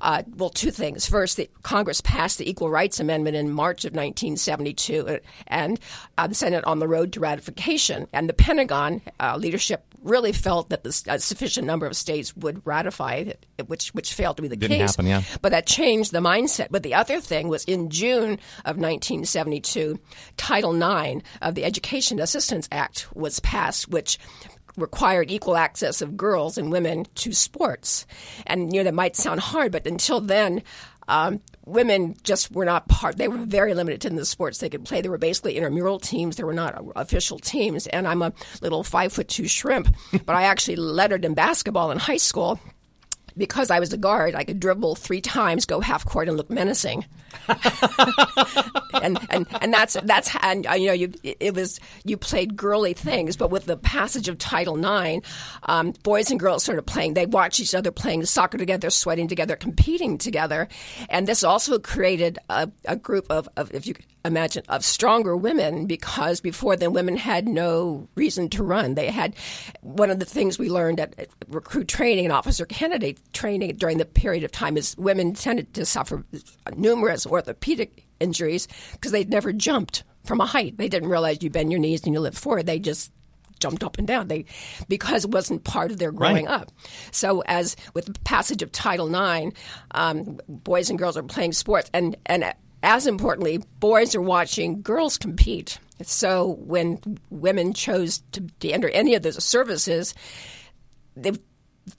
Uh, 0.00 0.22
well, 0.36 0.50
two 0.50 0.70
things. 0.70 1.06
First, 1.06 1.36
the 1.36 1.50
Congress 1.62 2.00
passed 2.00 2.38
the 2.38 2.48
Equal 2.48 2.70
Rights 2.70 3.00
Amendment 3.00 3.36
in 3.36 3.50
March 3.50 3.84
of 3.84 3.92
1972, 3.92 5.06
uh, 5.06 5.18
and 5.48 5.78
uh, 6.16 6.28
the 6.28 6.34
Senate 6.34 6.64
on 6.64 6.78
the 6.78 6.88
road 6.88 7.12
to 7.12 7.20
ratification. 7.20 8.06
And 8.12 8.28
the 8.28 8.32
Pentagon 8.32 9.02
uh, 9.20 9.36
leadership 9.36 9.87
really 10.02 10.32
felt 10.32 10.70
that 10.70 10.84
the, 10.84 11.02
a 11.08 11.18
sufficient 11.18 11.66
number 11.66 11.86
of 11.86 11.96
states 11.96 12.36
would 12.36 12.64
ratify 12.66 13.14
it, 13.14 13.46
which 13.66 13.88
which 13.94 14.14
failed 14.14 14.36
to 14.36 14.42
be 14.42 14.48
the 14.48 14.56
Didn't 14.56 14.78
case. 14.78 14.90
happen, 14.90 15.06
yeah. 15.06 15.22
But 15.42 15.52
that 15.52 15.66
changed 15.66 16.12
the 16.12 16.20
mindset. 16.20 16.68
But 16.70 16.82
the 16.82 16.94
other 16.94 17.20
thing 17.20 17.48
was 17.48 17.64
in 17.64 17.90
June 17.90 18.38
of 18.64 18.76
1972, 18.76 19.98
Title 20.36 20.74
IX 20.74 21.22
of 21.42 21.54
the 21.54 21.64
Education 21.64 22.20
Assistance 22.20 22.68
Act 22.70 23.08
was 23.14 23.40
passed, 23.40 23.88
which 23.88 24.18
required 24.76 25.30
equal 25.30 25.56
access 25.56 26.00
of 26.00 26.16
girls 26.16 26.56
and 26.56 26.70
women 26.70 27.04
to 27.16 27.32
sports. 27.32 28.06
And 28.46 28.72
you 28.72 28.80
know 28.80 28.84
that 28.84 28.94
might 28.94 29.16
sound 29.16 29.40
hard, 29.40 29.72
but 29.72 29.86
until 29.86 30.20
then. 30.20 30.62
Um, 31.10 31.40
women 31.68 32.16
just 32.22 32.50
were 32.52 32.64
not 32.64 32.88
part. 32.88 33.16
They 33.16 33.28
were 33.28 33.38
very 33.38 33.74
limited 33.74 34.04
in 34.04 34.16
the 34.16 34.24
sports 34.24 34.58
they 34.58 34.68
could 34.68 34.84
play. 34.84 35.00
They 35.00 35.08
were 35.08 35.18
basically 35.18 35.56
intramural 35.56 35.98
teams. 35.98 36.36
They 36.36 36.44
were 36.44 36.54
not 36.54 36.82
official 36.96 37.38
teams. 37.38 37.86
And 37.88 38.06
I'm 38.08 38.22
a 38.22 38.32
little 38.60 38.82
five 38.82 39.12
foot 39.12 39.28
two 39.28 39.48
shrimp, 39.48 39.94
but 40.24 40.34
I 40.36 40.44
actually 40.44 40.76
lettered 40.76 41.24
in 41.24 41.34
basketball 41.34 41.90
in 41.90 41.98
high 41.98 42.16
school 42.16 42.58
because 43.36 43.70
I 43.70 43.78
was 43.78 43.92
a 43.92 43.96
guard, 43.96 44.34
I 44.34 44.44
could 44.44 44.58
dribble 44.58 44.96
three 44.96 45.20
times, 45.20 45.64
go 45.64 45.80
half 45.80 46.04
court, 46.04 46.28
and 46.28 46.36
look 46.36 46.50
menacing. 46.50 47.04
and, 49.02 49.18
and 49.30 49.46
and 49.60 49.72
that's 49.72 49.96
that's 50.04 50.34
and 50.42 50.66
uh, 50.66 50.72
you 50.72 50.86
know 50.86 50.92
you 50.92 51.12
it 51.22 51.54
was 51.54 51.80
you 52.04 52.16
played 52.16 52.56
girly 52.56 52.92
things, 52.92 53.36
but 53.36 53.50
with 53.50 53.66
the 53.66 53.76
passage 53.76 54.28
of 54.28 54.38
Title 54.38 54.76
IX, 54.78 55.26
um, 55.64 55.92
boys 56.02 56.30
and 56.30 56.40
girls 56.40 56.62
started 56.62 56.82
playing. 56.82 57.14
They 57.14 57.26
watched 57.26 57.60
each 57.60 57.74
other 57.74 57.90
playing 57.90 58.24
soccer 58.24 58.58
together, 58.58 58.90
sweating 58.90 59.28
together, 59.28 59.56
competing 59.56 60.18
together, 60.18 60.68
and 61.08 61.26
this 61.26 61.44
also 61.44 61.78
created 61.78 62.38
a, 62.48 62.70
a 62.84 62.96
group 62.96 63.26
of, 63.30 63.48
of 63.56 63.72
if 63.74 63.86
you 63.86 63.94
imagine 64.24 64.62
of 64.68 64.84
stronger 64.84 65.36
women 65.36 65.86
because 65.86 66.40
before 66.40 66.76
then 66.76 66.92
women 66.92 67.16
had 67.16 67.48
no 67.48 68.08
reason 68.14 68.48
to 68.50 68.62
run. 68.62 68.94
They 68.94 69.10
had 69.10 69.34
one 69.80 70.10
of 70.10 70.18
the 70.18 70.24
things 70.24 70.58
we 70.58 70.70
learned 70.70 71.00
at 71.00 71.28
recruit 71.48 71.88
training 71.88 72.26
and 72.26 72.32
officer 72.32 72.66
candidate 72.66 73.18
training 73.32 73.76
during 73.76 73.98
the 73.98 74.04
period 74.04 74.44
of 74.44 74.52
time 74.52 74.76
is 74.76 74.96
women 74.96 75.34
tended 75.34 75.72
to 75.74 75.84
suffer 75.84 76.24
numerous 76.76 77.26
orthopedic 77.32 78.06
injuries 78.20 78.68
because 78.92 79.12
they'd 79.12 79.30
never 79.30 79.52
jumped 79.52 80.04
from 80.24 80.40
a 80.40 80.46
height. 80.46 80.76
They 80.78 80.88
didn't 80.88 81.08
realize 81.08 81.42
you 81.42 81.50
bend 81.50 81.70
your 81.70 81.80
knees 81.80 82.04
and 82.04 82.12
you 82.14 82.20
lift 82.20 82.38
forward. 82.38 82.66
They 82.66 82.78
just 82.78 83.12
jumped 83.60 83.82
up 83.82 83.98
and 83.98 84.06
down. 84.06 84.28
They 84.28 84.44
because 84.88 85.24
it 85.24 85.30
wasn't 85.30 85.64
part 85.64 85.90
of 85.90 85.98
their 85.98 86.12
growing 86.12 86.46
Right. 86.46 86.60
up. 86.60 86.70
So 87.10 87.42
as 87.46 87.76
with 87.94 88.06
the 88.06 88.12
passage 88.20 88.62
of 88.62 88.70
Title 88.72 89.08
IX, 89.12 89.56
um, 89.92 90.38
boys 90.48 90.90
and 90.90 90.98
girls 90.98 91.16
are 91.16 91.22
playing 91.22 91.52
sports, 91.52 91.90
and 91.92 92.16
and 92.26 92.52
as 92.82 93.06
importantly, 93.08 93.58
boys 93.80 94.14
are 94.14 94.20
watching 94.22 94.82
girls 94.82 95.18
compete. 95.18 95.78
So 96.04 96.56
when 96.60 97.00
women 97.30 97.72
chose 97.72 98.22
to, 98.32 98.42
to 98.60 98.70
enter 98.70 98.88
any 98.90 99.16
of 99.16 99.22
those 99.24 99.42
services, 99.42 100.14
they, 101.16 101.32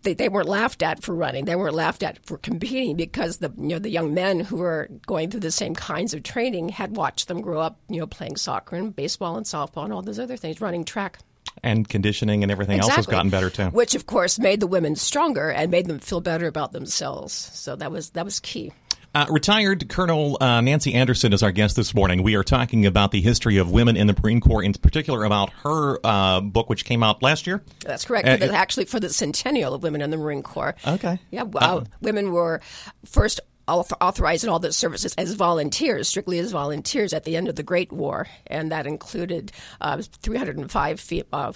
they 0.04 0.14
they 0.14 0.30
weren't 0.30 0.48
laughed 0.48 0.84
at 0.84 1.04
for 1.04 1.14
running. 1.14 1.46
They 1.46 1.56
weren't 1.56 1.76
laughed 1.76 2.04
at 2.04 2.26
for 2.26 2.38
competing 2.38 2.96
because 2.96 3.38
the 3.38 3.52
you 3.58 3.70
know 3.70 3.80
the 3.80 3.90
young 3.90 4.14
men 4.14 4.40
who 4.40 4.58
were 4.58 4.90
going 5.06 5.30
through 5.30 5.42
the 5.42 5.52
same 5.52 5.76
kinds 5.76 6.14
of 6.14 6.24
training 6.24 6.70
had 6.70 6.96
watched 6.96 7.28
them 7.28 7.42
grow 7.42 7.60
up, 7.60 7.80
you 7.90 8.00
know, 8.00 8.08
playing 8.08 8.36
soccer 8.36 8.76
and 8.76 8.96
baseball 8.96 9.38
and 9.38 9.46
softball 9.46 9.84
and 9.84 9.94
all 9.94 10.02
those 10.02 10.20
other 10.20 10.38
things, 10.38 10.62
running 10.62 10.84
track. 10.84 11.20
And 11.64 11.88
conditioning 11.90 12.44
and 12.44 12.52
everything 12.52 12.80
else 12.80 12.96
has 12.96 13.06
gotten 13.06 13.30
better 13.30 13.50
too. 13.50 13.66
Which 13.66 13.96
of 13.96 14.06
course 14.06 14.40
made 14.40 14.60
the 14.60 14.68
women 14.68 14.96
stronger 14.96 15.50
and 15.52 15.72
made 15.72 15.88
them 15.88 16.00
feel 16.00 16.22
better 16.22 16.48
about 16.48 16.72
themselves. 16.72 17.34
So 17.34 17.76
that 17.76 17.92
was 17.92 18.12
that 18.12 18.26
was 18.26 18.40
key. 18.40 18.72
Uh, 19.16 19.26
retired 19.30 19.90
Colonel 19.90 20.38
uh, 20.40 20.62
Nancy 20.62 20.94
Anderson 20.94 21.34
is 21.34 21.42
our 21.42 21.52
guest 21.52 21.76
this 21.76 21.96
morning. 21.96 22.22
We 22.22 22.36
are 22.36 22.44
talking 22.44 22.86
about 22.86 23.10
the 23.12 23.22
history 23.22 23.58
of 23.58 23.72
women 23.72 23.98
in 23.98 24.06
the 24.06 24.16
Marine 24.22 24.40
Corps, 24.40 24.62
in 24.64 24.74
particular 24.74 25.24
about 25.24 25.50
her 25.64 26.00
uh, 26.04 26.42
book, 26.42 26.70
which 26.70 26.86
came 26.86 27.02
out 27.02 27.24
last 27.24 27.48
year. 27.48 27.64
That's 27.84 28.06
correct. 28.06 28.28
Uh, 28.28 28.38
For 28.38 28.48
the- 28.48 28.54
actually, 28.54 28.86
for 28.86 29.00
the 29.00 29.10
centennial 29.10 29.74
of 29.74 29.82
women 29.82 30.02
in 30.02 30.12
the 30.12 30.18
Marine 30.18 30.44
Corps. 30.44 30.76
Okay. 30.86 31.18
Yeah, 31.32 31.46
uh, 31.56 31.86
women 32.02 32.32
were 32.32 32.62
first 33.06 33.40
authorized 33.68 34.44
in 34.44 34.50
all 34.50 34.60
the 34.60 34.72
services 34.74 35.14
as 35.18 35.34
volunteers, 35.34 36.08
strictly 36.08 36.38
as 36.40 36.52
volunteers 36.52 37.12
at 37.14 37.24
the 37.24 37.36
end 37.36 37.48
of 37.48 37.56
the 37.56 37.64
Great 37.64 37.92
War, 37.92 38.28
and 38.48 38.72
that 38.72 38.86
included 38.86 39.52
uh, 39.82 40.02
305 40.22 41.00
fe- 41.00 41.24
uh, 41.34 41.54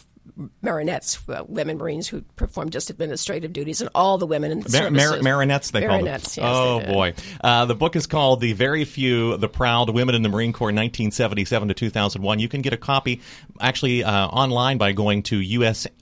marinettes, 0.64 1.20
uh, 1.30 1.44
women 1.48 1.78
Marines 1.78 2.08
who 2.08 2.22
perform 2.36 2.70
just 2.70 2.90
administrative 2.90 3.54
duties, 3.54 3.82
and 3.82 3.90
all 3.94 4.18
the 4.18 4.26
women 4.26 4.52
in 4.52 4.60
the 4.62 4.70
Mar- 4.70 4.90
mar- 4.90 5.20
Marinettes, 5.20 5.72
they 5.72 5.82
call 5.82 5.98
them. 5.98 6.06
Yes, 6.06 6.40
oh 6.42 6.80
boy! 6.82 7.14
Uh, 7.44 7.66
the 7.66 7.76
book 7.76 7.96
is 7.96 8.08
called 8.08 8.40
"The 8.42 8.54
Very 8.54 8.86
Few, 8.86 9.38
the 9.38 9.50
Proud: 9.50 9.90
Women 9.90 10.16
in 10.16 10.22
the 10.22 10.30
Marine 10.30 10.54
Corps, 10.54 10.68
1977 10.68 11.68
to 11.68 11.74
2001." 11.74 12.40
You 12.40 12.48
can 12.48 12.62
get 12.62 12.74
a 12.74 12.78
copy 12.78 13.22
actually 13.60 14.04
uh, 14.04 14.28
online 14.28 14.78
by 14.78 14.92
going 14.94 15.24
to 15.24 15.38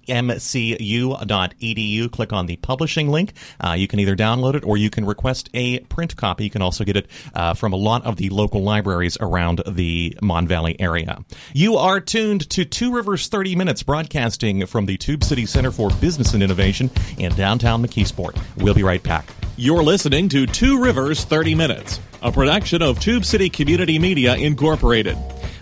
usmcu.edu. 0.08 2.12
Click 2.12 2.34
on 2.34 2.46
the 2.46 2.56
publishing 2.58 3.10
link. 3.10 3.34
Uh, 3.60 3.74
you 3.74 3.88
can 3.88 4.00
either 4.00 4.16
download 4.16 4.56
it 4.56 4.66
or 4.66 4.78
you 4.78 4.90
can 4.90 5.06
request 5.06 5.50
a 5.54 5.80
print 5.82 6.16
copy. 6.16 6.46
You 6.46 6.50
can 6.50 6.62
also 6.62 6.84
get 6.84 6.98
it 6.98 7.08
uh, 7.34 7.54
from 7.54 7.74
a 7.74 7.78
lot 7.78 8.06
of 8.06 8.18
the 8.18 8.30
local 8.30 8.64
libraries 8.64 9.18
around 9.20 9.62
the 9.68 10.18
Mon 10.22 10.48
Valley 10.48 10.80
area. 10.80 11.24
You 11.54 11.78
are 11.78 12.00
tuned 12.00 12.50
to 12.52 12.66
Two 12.66 12.94
Rivers 12.94 13.28
30 13.28 13.56
Minutes, 13.56 13.84
broadcasting 13.84 14.66
from 14.66 14.86
the 14.86 14.98
Tube 14.98 15.24
City 15.24 15.46
Center 15.46 15.72
for 15.72 15.90
Business 16.02 16.34
and 16.34 16.44
Innovation 16.44 16.90
in 17.18 17.34
downtown 17.36 17.86
McKeesport. 17.86 18.40
We'll 18.58 18.74
be 18.74 18.84
right 18.84 19.04
back. 19.04 19.28
You're 19.58 19.84
listening 19.84 20.30
to 20.30 20.46
Two 20.46 20.82
Rivers 20.82 21.24
30 21.24 21.56
Minutes, 21.56 22.00
a 22.22 22.32
production 22.32 22.82
of 22.82 23.00
Tube 23.00 23.26
City 23.26 23.50
Community 23.50 24.00
Media 24.00 24.36
Incorporated. 24.36 25.18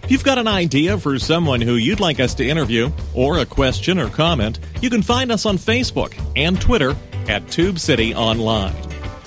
If 0.10 0.14
you've 0.14 0.24
got 0.24 0.40
an 0.40 0.48
idea 0.48 0.98
for 0.98 1.20
someone 1.20 1.62
who 1.62 1.76
you'd 1.76 2.00
like 2.00 2.20
us 2.20 2.34
to 2.34 2.44
interview, 2.44 2.90
or 3.14 3.38
a 3.38 3.46
question 3.46 4.00
or 4.00 4.10
comment, 4.10 4.58
you 4.82 4.90
can 4.90 5.04
find 5.04 5.32
us 5.32 5.46
on 5.46 5.56
Facebook 5.56 6.20
and 6.36 6.60
Twitter 6.60 6.96
at 7.28 7.48
Tube 7.52 7.78
City 7.78 8.16
Online. 8.16 8.74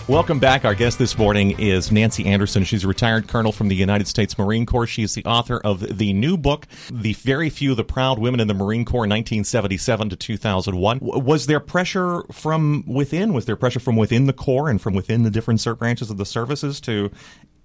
Welcome 0.08 0.40
back. 0.40 0.64
Our 0.64 0.74
guest 0.74 0.98
this 0.98 1.16
morning 1.16 1.56
is 1.60 1.92
Nancy 1.92 2.26
Anderson. 2.26 2.64
She's 2.64 2.82
a 2.82 2.88
retired 2.88 3.28
colonel 3.28 3.52
from 3.52 3.68
the 3.68 3.76
United 3.76 4.08
States 4.08 4.36
Marine 4.36 4.66
Corps. 4.66 4.88
She 4.88 5.04
is 5.04 5.14
the 5.14 5.24
author 5.24 5.58
of 5.58 5.98
the 5.98 6.12
new 6.12 6.36
book, 6.36 6.66
The 6.90 7.12
Very 7.12 7.48
Few, 7.48 7.76
the 7.76 7.84
Proud 7.84 8.18
Women 8.18 8.40
in 8.40 8.48
the 8.48 8.54
Marine 8.54 8.84
Corps, 8.84 9.06
1977 9.06 10.10
to 10.10 10.16
2001. 10.16 10.98
Was 11.00 11.46
there 11.46 11.60
pressure 11.60 12.24
from 12.32 12.82
within? 12.88 13.32
Was 13.32 13.44
there 13.44 13.54
pressure 13.54 13.78
from 13.78 13.94
within 13.94 14.26
the 14.26 14.32
Corps 14.32 14.68
and 14.68 14.82
from 14.82 14.94
within 14.94 15.22
the 15.22 15.30
different 15.30 15.64
branches 15.78 16.10
of 16.10 16.16
the 16.16 16.26
services 16.26 16.80
to, 16.80 17.12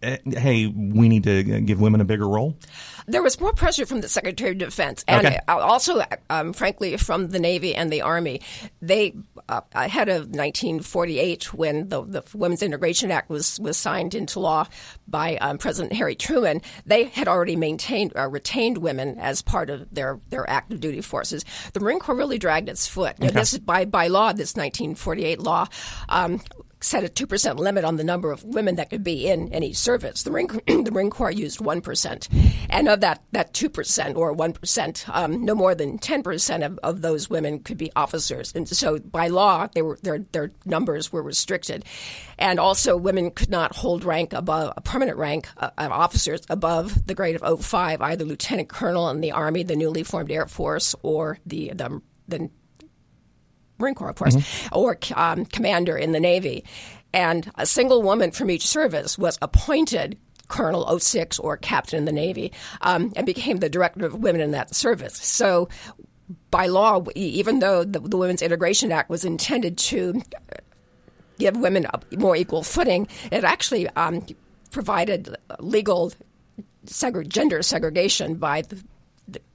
hey, 0.01 0.67
we 0.67 1.09
need 1.09 1.23
to 1.23 1.43
give 1.61 1.79
women 1.81 2.01
a 2.01 2.05
bigger 2.05 2.27
role? 2.27 2.57
There 3.07 3.23
was 3.23 3.39
more 3.39 3.53
pressure 3.53 3.85
from 3.85 4.01
the 4.01 4.09
Secretary 4.09 4.51
of 4.51 4.57
Defense, 4.57 5.03
and 5.07 5.25
Okay. 5.25 5.39
uh, 5.47 5.57
also, 5.57 6.01
um, 6.29 6.53
frankly, 6.53 6.97
from 6.97 7.29
the 7.29 7.39
Navy 7.39 7.73
and 7.73 7.91
the 7.91 8.01
Army. 8.01 8.41
They 8.81 9.13
uh, 9.49 9.61
ahead 9.73 10.09
of 10.09 10.27
1948, 10.27 11.53
when 11.53 11.87
the, 11.89 12.03
the 12.03 12.23
Women's 12.33 12.61
Integration 12.61 13.11
Act 13.11 13.29
was 13.29 13.59
was 13.59 13.77
signed 13.77 14.13
into 14.13 14.39
law 14.39 14.67
by 15.07 15.37
um, 15.37 15.57
President 15.57 15.93
Harry 15.93 16.15
Truman, 16.15 16.61
they 16.85 17.05
had 17.05 17.27
already 17.27 17.55
maintained 17.55 18.11
uh, 18.15 18.27
retained 18.27 18.79
women 18.79 19.17
as 19.19 19.41
part 19.41 19.69
of 19.69 19.87
their 19.93 20.19
their 20.29 20.49
active 20.49 20.79
duty 20.79 21.01
forces. 21.01 21.45
The 21.73 21.79
Marine 21.79 21.99
Corps 21.99 22.15
really 22.15 22.37
dragged 22.37 22.67
its 22.69 22.87
foot. 22.87 23.17
Know, 23.19 23.29
this 23.29 23.53
is 23.53 23.59
by 23.59 23.85
by 23.85 24.07
law. 24.07 24.33
This 24.33 24.55
1948 24.55 25.39
law. 25.39 25.67
Um, 26.09 26.41
set 26.79 27.03
a 27.03 27.07
2% 27.07 27.57
limit 27.57 27.83
on 27.83 27.95
the 27.95 28.03
number 28.03 28.31
of 28.31 28.43
women 28.43 28.75
that 28.75 28.89
could 28.89 29.03
be 29.03 29.27
in 29.27 29.51
any 29.53 29.73
service. 29.73 30.23
The 30.23 30.31
Marine, 30.31 30.47
the 30.83 30.91
Marine 30.91 31.09
Corps 31.09 31.31
used 31.31 31.59
1%. 31.59 32.67
And 32.69 32.87
of 32.87 33.01
that, 33.01 33.23
that 33.31 33.53
2% 33.53 34.15
or 34.15 34.35
1%, 34.35 35.09
um, 35.15 35.45
no 35.45 35.55
more 35.55 35.73
than 35.73 35.97
10% 35.97 36.65
of, 36.65 36.79
of 36.83 37.01
those 37.01 37.29
women 37.29 37.59
could 37.59 37.77
be 37.77 37.91
officers. 37.95 38.53
And 38.55 38.67
so 38.67 38.99
by 38.99 39.27
law, 39.27 39.67
they 39.73 39.81
were, 39.81 39.97
their, 40.03 40.19
their 40.31 40.51
numbers 40.65 41.11
were 41.11 41.23
restricted. 41.23 41.85
And 42.37 42.59
also, 42.59 42.95
women 42.95 43.31
could 43.31 43.49
not 43.49 43.75
hold 43.75 44.03
rank 44.03 44.33
above, 44.33 44.73
a 44.77 44.81
permanent 44.81 45.17
rank 45.17 45.47
uh, 45.57 45.71
of 45.77 45.91
officers 45.91 46.41
above 46.49 47.07
the 47.07 47.15
grade 47.15 47.37
of 47.41 47.65
05, 47.65 48.01
either 48.01 48.25
lieutenant 48.25 48.69
colonel 48.69 49.09
in 49.09 49.21
the 49.21 49.31
Army, 49.31 49.63
the 49.63 49.75
newly 49.75 50.03
formed 50.03 50.31
Air 50.31 50.45
Force, 50.45 50.93
or 51.01 51.39
the, 51.45 51.71
the, 51.73 52.01
the 52.27 52.49
Marine 53.79 53.95
Corps, 53.95 54.09
of 54.09 54.15
course, 54.15 54.37
or 54.71 54.97
um, 55.15 55.45
commander 55.45 55.97
in 55.97 56.11
the 56.11 56.19
Navy. 56.19 56.63
And 57.13 57.51
a 57.55 57.65
single 57.65 58.01
woman 58.01 58.31
from 58.31 58.51
each 58.51 58.65
service 58.65 59.17
was 59.17 59.37
appointed 59.41 60.17
Colonel 60.47 60.99
06 60.99 61.39
or 61.39 61.57
Captain 61.57 61.99
in 61.99 62.05
the 62.05 62.11
Navy 62.11 62.51
um, 62.81 63.11
and 63.15 63.25
became 63.25 63.57
the 63.57 63.69
director 63.69 64.05
of 64.05 64.15
women 64.15 64.41
in 64.41 64.51
that 64.51 64.73
service. 64.75 65.15
So, 65.15 65.69
by 66.51 66.67
law, 66.67 67.03
even 67.15 67.59
though 67.59 67.83
the, 67.83 67.99
the 67.99 68.17
Women's 68.17 68.41
Integration 68.41 68.91
Act 68.91 69.09
was 69.09 69.23
intended 69.23 69.77
to 69.77 70.21
give 71.39 71.55
women 71.55 71.85
a 71.85 72.01
more 72.17 72.35
equal 72.35 72.63
footing, 72.63 73.07
it 73.31 73.43
actually 73.43 73.87
um, 73.89 74.25
provided 74.71 75.35
legal 75.59 76.11
segre- 76.85 77.27
gender 77.27 77.61
segregation 77.61 78.35
by 78.35 78.61
the 78.61 78.83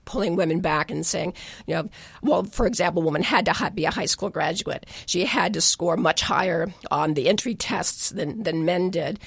pulling 0.04 0.36
women 0.36 0.60
back 0.60 0.90
and 0.90 1.04
saying, 1.06 1.34
you 1.66 1.74
know, 1.74 1.88
well, 2.22 2.44
for 2.44 2.66
example, 2.66 3.02
a 3.02 3.04
woman 3.04 3.22
had 3.22 3.46
to 3.46 3.72
be 3.74 3.84
a 3.84 3.90
high 3.90 4.06
school 4.06 4.30
graduate. 4.30 4.86
She 5.06 5.24
had 5.24 5.54
to 5.54 5.60
score 5.60 5.96
much 5.96 6.22
higher 6.22 6.72
on 6.90 7.14
the 7.14 7.28
entry 7.28 7.54
tests 7.54 8.10
than, 8.10 8.42
than 8.42 8.64
men 8.64 8.90
did. 8.90 9.20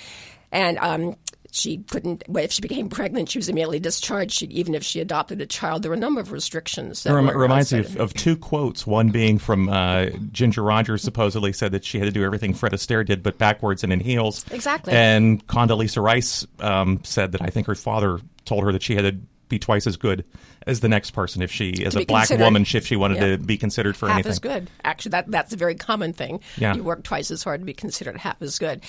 And 0.52 0.78
um, 0.80 1.16
she 1.52 1.78
couldn't, 1.78 2.24
well, 2.28 2.44
if 2.44 2.52
she 2.52 2.62
became 2.62 2.90
pregnant, 2.90 3.30
she 3.30 3.38
was 3.38 3.48
immediately 3.48 3.80
discharged, 3.80 4.32
she, 4.32 4.46
even 4.48 4.76
if 4.76 4.84
she 4.84 5.00
adopted 5.00 5.40
a 5.40 5.46
child. 5.46 5.84
There 5.84 5.90
were 5.90 5.96
a 5.96 6.00
number 6.00 6.20
of 6.20 6.32
restrictions. 6.32 7.04
That 7.04 7.12
It 7.12 7.14
rem- 7.14 7.38
reminds 7.38 7.74
me 7.74 7.80
of, 7.80 7.98
of 7.98 8.14
two 8.14 8.36
quotes. 8.36 8.86
One 8.86 9.10
being 9.10 9.38
from 9.40 9.70
uh, 9.70 10.08
Ginger 10.32 10.64
Rogers, 10.64 11.02
supposedly 11.02 11.54
said 11.54 11.72
that 11.72 11.86
she 11.86 11.98
had 11.98 12.06
to 12.06 12.12
do 12.12 12.24
everything 12.24 12.54
Fred 12.54 12.74
Astaire 12.74 13.06
did, 13.06 13.24
but 13.24 13.38
backwards 13.38 13.84
and 13.84 13.94
in 13.94 14.02
heels. 14.02 14.46
Exactly. 14.52 14.94
And 14.94 15.46
Condoleezza 15.48 16.04
Rice 16.04 16.46
um, 16.60 17.00
said 17.04 17.32
that 17.32 17.42
I 17.42 17.48
think 17.48 17.68
her 17.68 17.76
father 17.76 18.20
told 18.44 18.64
her 18.66 18.74
that 18.74 18.84
she 18.84 18.96
had 18.96 19.04
to 19.04 19.18
be 19.48 19.60
twice 19.60 19.88
as 19.88 19.96
good 19.96 20.26
as 20.68 20.80
the 20.80 20.90
next 20.90 21.12
person 21.12 21.42
if 21.42 21.52
she, 21.52 21.86
as 21.86 21.96
a 21.96 22.06
black 22.06 22.30
woman, 22.32 22.66
if 22.74 22.86
she 22.88 22.96
wanted 22.96 23.18
Yeah. 23.18 23.32
to 23.32 23.38
be 23.38 23.58
considered 23.58 23.96
for 23.96 24.08
half 24.08 24.16
anything. 24.16 24.32
as 24.32 24.40
good. 24.40 24.70
Actually, 24.84 25.12
that 25.12 25.30
that's 25.32 25.54
a 25.54 25.58
very 25.58 25.76
common 25.76 26.14
thing. 26.14 26.40
Yeah. 26.58 26.76
You 26.76 26.84
work 26.84 27.04
twice 27.04 27.30
as 27.32 27.44
hard 27.44 27.62
to 27.62 27.66
be 27.66 27.74
considered 27.74 28.18
half 28.18 28.42
as 28.42 28.58
good. 28.60 28.82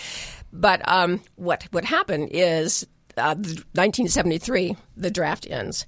But 0.52 0.87
um, 0.88 1.21
what 1.37 1.64
what 1.73 1.85
happened 1.85 2.30
is 2.33 2.87
uh, 3.18 3.35
1973, 3.35 4.76
the 4.97 5.11
draft 5.11 5.47
ends. 5.49 5.87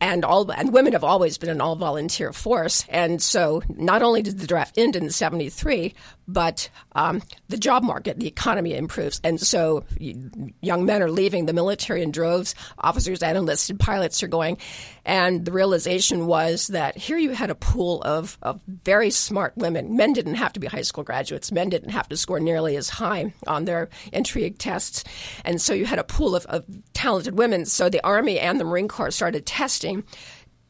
And 0.00 0.24
all 0.24 0.48
and 0.52 0.72
women 0.72 0.92
have 0.92 1.02
always 1.02 1.38
been 1.38 1.50
an 1.50 1.60
all 1.60 1.74
volunteer 1.74 2.32
force, 2.32 2.84
and 2.88 3.20
so 3.20 3.62
not 3.68 4.00
only 4.00 4.22
did 4.22 4.38
the 4.38 4.46
draft 4.46 4.78
end 4.78 4.94
in 4.94 5.10
'73, 5.10 5.92
but 6.28 6.68
um, 6.92 7.22
the 7.48 7.56
job 7.56 7.82
market, 7.82 8.20
the 8.20 8.26
economy 8.26 8.74
improves, 8.74 9.20
and 9.24 9.40
so 9.40 9.84
young 9.98 10.84
men 10.84 11.02
are 11.02 11.10
leaving 11.10 11.46
the 11.46 11.52
military 11.52 12.02
in 12.02 12.12
droves. 12.12 12.54
Officers 12.78 13.22
and 13.22 13.36
enlisted 13.36 13.80
pilots 13.80 14.22
are 14.22 14.28
going, 14.28 14.58
and 15.04 15.44
the 15.46 15.52
realization 15.52 16.26
was 16.26 16.68
that 16.68 16.96
here 16.96 17.16
you 17.16 17.30
had 17.30 17.50
a 17.50 17.54
pool 17.54 18.02
of, 18.02 18.36
of 18.42 18.60
very 18.66 19.10
smart 19.10 19.56
women. 19.56 19.96
Men 19.96 20.12
didn't 20.12 20.34
have 20.34 20.52
to 20.52 20.60
be 20.60 20.66
high 20.66 20.82
school 20.82 21.02
graduates. 21.02 21.50
Men 21.50 21.70
didn't 21.70 21.90
have 21.90 22.08
to 22.10 22.16
score 22.16 22.38
nearly 22.38 22.76
as 22.76 22.90
high 22.90 23.32
on 23.46 23.64
their 23.64 23.88
entry 24.12 24.50
tests, 24.50 25.04
and 25.44 25.60
so 25.60 25.72
you 25.72 25.86
had 25.86 25.98
a 25.98 26.04
pool 26.04 26.36
of, 26.36 26.44
of 26.46 26.64
talented 26.92 27.38
women. 27.38 27.64
So 27.64 27.88
the 27.88 28.04
Army 28.04 28.38
and 28.38 28.60
the 28.60 28.64
Marine 28.64 28.88
Corps 28.88 29.10
started 29.10 29.46
testing 29.46 30.04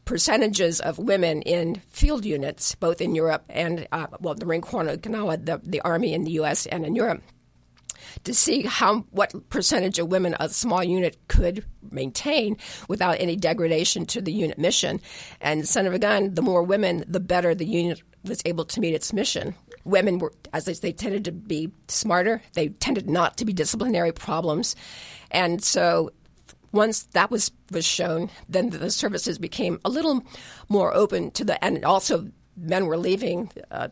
percentages 0.08 0.80
of 0.80 0.98
women 0.98 1.42
in 1.42 1.82
field 1.90 2.24
units, 2.24 2.74
both 2.74 3.02
in 3.02 3.14
Europe 3.14 3.44
and, 3.50 3.86
uh, 3.92 4.06
well, 4.20 4.34
the 4.34 4.46
Marine 4.46 4.62
Corps 4.62 4.82
the, 4.82 5.60
the 5.62 5.80
Army 5.82 6.14
in 6.14 6.24
the 6.24 6.30
U.S. 6.30 6.64
and 6.64 6.86
in 6.86 6.96
Europe. 6.96 7.22
to 8.24 8.32
see 8.32 8.62
how 8.62 9.00
what 9.10 9.34
percentage 9.50 9.98
of 9.98 10.08
women 10.08 10.34
a 10.40 10.48
small 10.48 10.82
unit 10.82 11.18
could 11.28 11.62
maintain 11.90 12.56
without 12.88 13.20
any 13.20 13.36
degradation 13.36 14.06
to 14.06 14.22
the 14.22 14.32
unit 14.32 14.58
mission. 14.58 14.98
And 15.42 15.68
son 15.68 15.84
of 15.84 15.92
a 15.92 15.98
gun, 15.98 16.32
the 16.32 16.40
more 16.40 16.62
women, 16.62 17.04
the 17.06 17.20
better 17.20 17.54
the 17.54 17.66
unit 17.66 18.02
was 18.24 18.40
able 18.46 18.64
to 18.64 18.80
meet 18.80 18.94
its 18.94 19.12
mission. 19.12 19.54
Women 19.84 20.20
were, 20.20 20.32
as 20.54 20.64
they, 20.64 20.72
they 20.72 20.92
tended 20.92 21.26
to 21.26 21.32
be 21.32 21.70
smarter. 21.88 22.40
They 22.54 22.70
tended 22.70 23.10
not 23.10 23.36
to 23.36 23.44
be 23.44 23.52
disciplinary 23.52 24.12
problems, 24.12 24.74
and 25.30 25.62
so 25.62 26.12
once 26.72 27.04
that 27.12 27.30
was 27.30 27.50
was 27.70 27.84
shown, 27.84 28.30
then 28.48 28.70
the 28.70 28.90
services 28.90 29.38
became 29.38 29.80
a 29.84 29.88
little 29.88 30.22
more 30.68 30.94
open 30.94 31.30
to 31.32 31.44
the, 31.44 31.62
and 31.64 31.84
also 31.84 32.30
men 32.56 32.86
were 32.86 32.98
leaving. 32.98 33.50
Uh, 33.70 33.88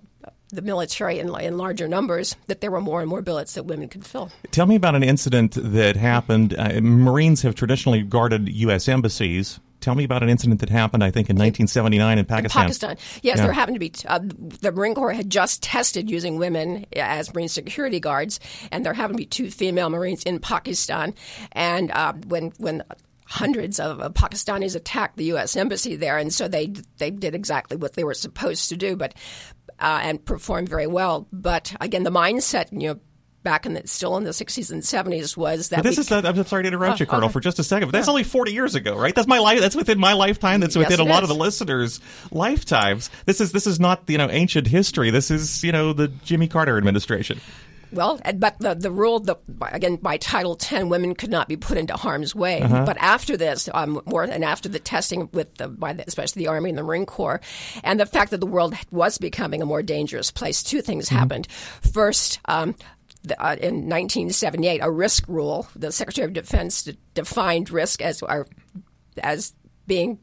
the 0.50 0.62
military 0.62 1.18
in, 1.18 1.28
in, 1.40 1.58
larger 1.58 1.88
numbers, 1.88 2.36
that 2.46 2.60
there 2.60 2.70
were 2.70 2.80
more 2.80 3.00
and 3.00 3.10
more 3.10 3.20
billets 3.20 3.54
that 3.54 3.64
women 3.64 3.88
could 3.88 4.06
fill. 4.06 4.30
Tell 4.52 4.66
me 4.66 4.76
about 4.76 4.94
an 4.94 5.02
incident 5.02 5.58
that 5.60 5.96
happened. 5.96 6.54
Uh, 6.56 6.80
Marines 6.80 7.42
have 7.42 7.56
traditionally 7.56 8.02
guarded 8.02 8.48
U.S. 8.48 8.88
embassies. 8.88 9.58
Tell 9.80 9.94
me 9.94 10.04
about 10.04 10.22
an 10.22 10.28
incident 10.28 10.60
that 10.60 10.68
happened, 10.68 11.04
I 11.04 11.10
think, 11.10 11.30
in 11.30 11.36
1979 11.36 12.18
in 12.18 12.24
Pakistan. 12.24 12.62
In 12.62 12.66
Pakistan. 12.66 12.96
Yes, 13.22 13.38
yeah. 13.38 13.44
there 13.44 13.52
happened 13.52 13.76
to 13.76 13.80
be, 13.80 13.92
uh, 14.06 14.20
the 14.60 14.72
Marine 14.72 14.94
Corps 14.94 15.12
had 15.12 15.30
just 15.30 15.62
tested 15.62 16.10
using 16.10 16.38
women 16.38 16.86
as 16.96 17.32
Marine 17.34 17.48
security 17.48 18.00
guards, 18.00 18.40
and 18.72 18.84
there 18.84 18.94
happened 18.94 19.18
to 19.18 19.22
be 19.22 19.26
two 19.26 19.50
female 19.50 19.90
Marines 19.90 20.22
in 20.24 20.40
Pakistan. 20.40 21.14
And 21.52 21.90
uh, 21.90 22.14
when, 22.26 22.52
when 22.58 22.82
hundreds 23.26 23.78
of, 23.78 23.98
Pakistanis 24.14 24.76
attacked 24.76 25.16
the 25.16 25.24
U.S. 25.24 25.56
embassy 25.56 25.96
there, 25.96 26.18
and 26.18 26.32
so 26.32 26.48
they 26.48 26.72
they 26.98 27.10
did 27.10 27.34
exactly 27.34 27.76
what 27.76 27.94
they 27.94 28.04
were 28.04 28.14
supposed 28.14 28.68
to 28.70 28.76
do, 28.76 28.96
but 28.96 29.14
uh, 29.78 30.00
and 30.02 30.24
performed 30.24 30.68
very 30.68 30.86
well. 30.86 31.28
But 31.32 31.74
again, 31.80 32.04
the 32.04 32.10
mindset, 32.10 32.72
you 32.72 32.88
know, 32.94 33.00
back 33.46 33.64
in 33.64 33.74
the 33.74 33.86
still 33.86 34.16
in 34.16 34.24
the 34.24 34.30
60s 34.30 34.72
and 34.72 34.82
70s 34.82 35.36
was 35.36 35.68
that 35.68 35.76
but 35.76 35.82
this 35.84 35.98
is 35.98 36.08
the, 36.08 36.16
I'm 36.16 36.44
sorry 36.46 36.64
to 36.64 36.66
interrupt 36.66 37.00
oh, 37.00 37.04
you, 37.04 37.06
Colonel, 37.06 37.26
okay. 37.26 37.34
for 37.34 37.38
just 37.38 37.60
a 37.60 37.62
second, 37.62 37.86
but 37.86 37.92
that's 37.92 38.08
yeah. 38.08 38.10
only 38.10 38.24
40 38.24 38.52
years 38.52 38.74
ago, 38.74 38.96
right? 38.96 39.14
That's 39.14 39.28
my 39.28 39.38
life. 39.38 39.60
That's 39.60 39.76
within 39.76 40.00
my 40.00 40.14
lifetime. 40.14 40.58
That's 40.58 40.74
within 40.74 40.98
yes, 40.98 41.00
a 41.00 41.04
lot 41.04 41.22
is. 41.22 41.30
of 41.30 41.36
the 41.36 41.40
listeners' 41.40 42.00
lifetimes. 42.32 43.08
This 43.24 43.40
is 43.40 43.52
this 43.52 43.68
is 43.68 43.78
not 43.78 44.02
you 44.08 44.18
know 44.18 44.28
ancient 44.28 44.66
history. 44.66 45.10
This 45.10 45.30
is 45.30 45.62
you 45.62 45.70
know 45.70 45.92
the 45.92 46.08
Jimmy 46.08 46.48
Carter 46.48 46.76
administration. 46.76 47.40
Well, 47.92 48.20
but 48.34 48.58
the, 48.58 48.74
the 48.74 48.90
rule, 48.90 49.20
the, 49.20 49.36
again, 49.72 49.96
by 49.96 50.16
Title 50.16 50.58
X, 50.60 50.84
women 50.84 51.14
could 51.14 51.30
not 51.30 51.48
be 51.48 51.56
put 51.56 51.78
into 51.78 51.94
harm's 51.96 52.34
way. 52.34 52.60
Uh-huh. 52.60 52.84
But 52.84 52.96
after 52.98 53.36
this, 53.36 53.68
um, 53.72 54.02
more 54.06 54.24
and 54.24 54.44
after 54.44 54.68
the 54.68 54.78
testing 54.78 55.28
with 55.32 55.54
the, 55.54 55.68
by 55.68 55.92
the, 55.92 56.04
especially 56.06 56.42
the 56.42 56.48
Army 56.48 56.70
and 56.70 56.78
the 56.78 56.82
Marine 56.82 57.06
Corps, 57.06 57.40
and 57.84 57.98
the 58.00 58.06
fact 58.06 58.32
that 58.32 58.40
the 58.40 58.46
world 58.46 58.74
was 58.90 59.18
becoming 59.18 59.62
a 59.62 59.66
more 59.66 59.82
dangerous 59.82 60.30
place, 60.30 60.62
two 60.62 60.82
things 60.82 61.06
mm-hmm. 61.06 61.16
happened. 61.16 61.48
First, 61.92 62.40
um, 62.46 62.74
uh, 63.32 63.56
in 63.60 63.88
1978 63.88 64.80
a 64.82 64.90
risk 64.90 65.26
rule. 65.28 65.68
The 65.74 65.92
Secretary 65.92 66.26
of 66.26 66.32
Defense 66.32 66.88
defined 67.14 67.70
risk 67.70 68.02
as 68.02 68.22
as 69.22 69.54
being 69.86 70.18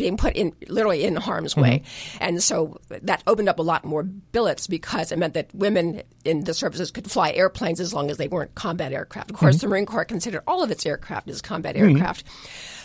being 0.00 0.16
put 0.16 0.34
in 0.34 0.54
literally 0.66 1.04
in 1.04 1.14
harm's 1.14 1.52
mm-hmm. 1.52 1.60
way. 1.60 1.82
And 2.20 2.42
so 2.42 2.80
that 2.88 3.22
opened 3.26 3.50
up 3.50 3.58
a 3.58 3.62
lot 3.62 3.84
more 3.84 4.02
billets 4.02 4.66
because 4.66 5.12
it 5.12 5.18
meant 5.18 5.34
that 5.34 5.54
women 5.54 6.02
in 6.24 6.44
the 6.44 6.54
services 6.54 6.90
could 6.90 7.10
fly 7.10 7.32
airplanes 7.32 7.80
as 7.80 7.92
long 7.92 8.10
as 8.10 8.16
they 8.16 8.26
weren't 8.26 8.54
combat 8.54 8.94
aircraft. 8.94 9.30
Of 9.30 9.36
course, 9.36 9.56
mm-hmm. 9.56 9.66
the 9.66 9.70
Marine 9.70 9.86
Corps 9.86 10.06
considered 10.06 10.42
all 10.46 10.62
of 10.62 10.70
its 10.70 10.86
aircraft 10.86 11.28
as 11.28 11.42
combat 11.42 11.76
mm-hmm. 11.76 11.96
aircraft. 11.96 12.24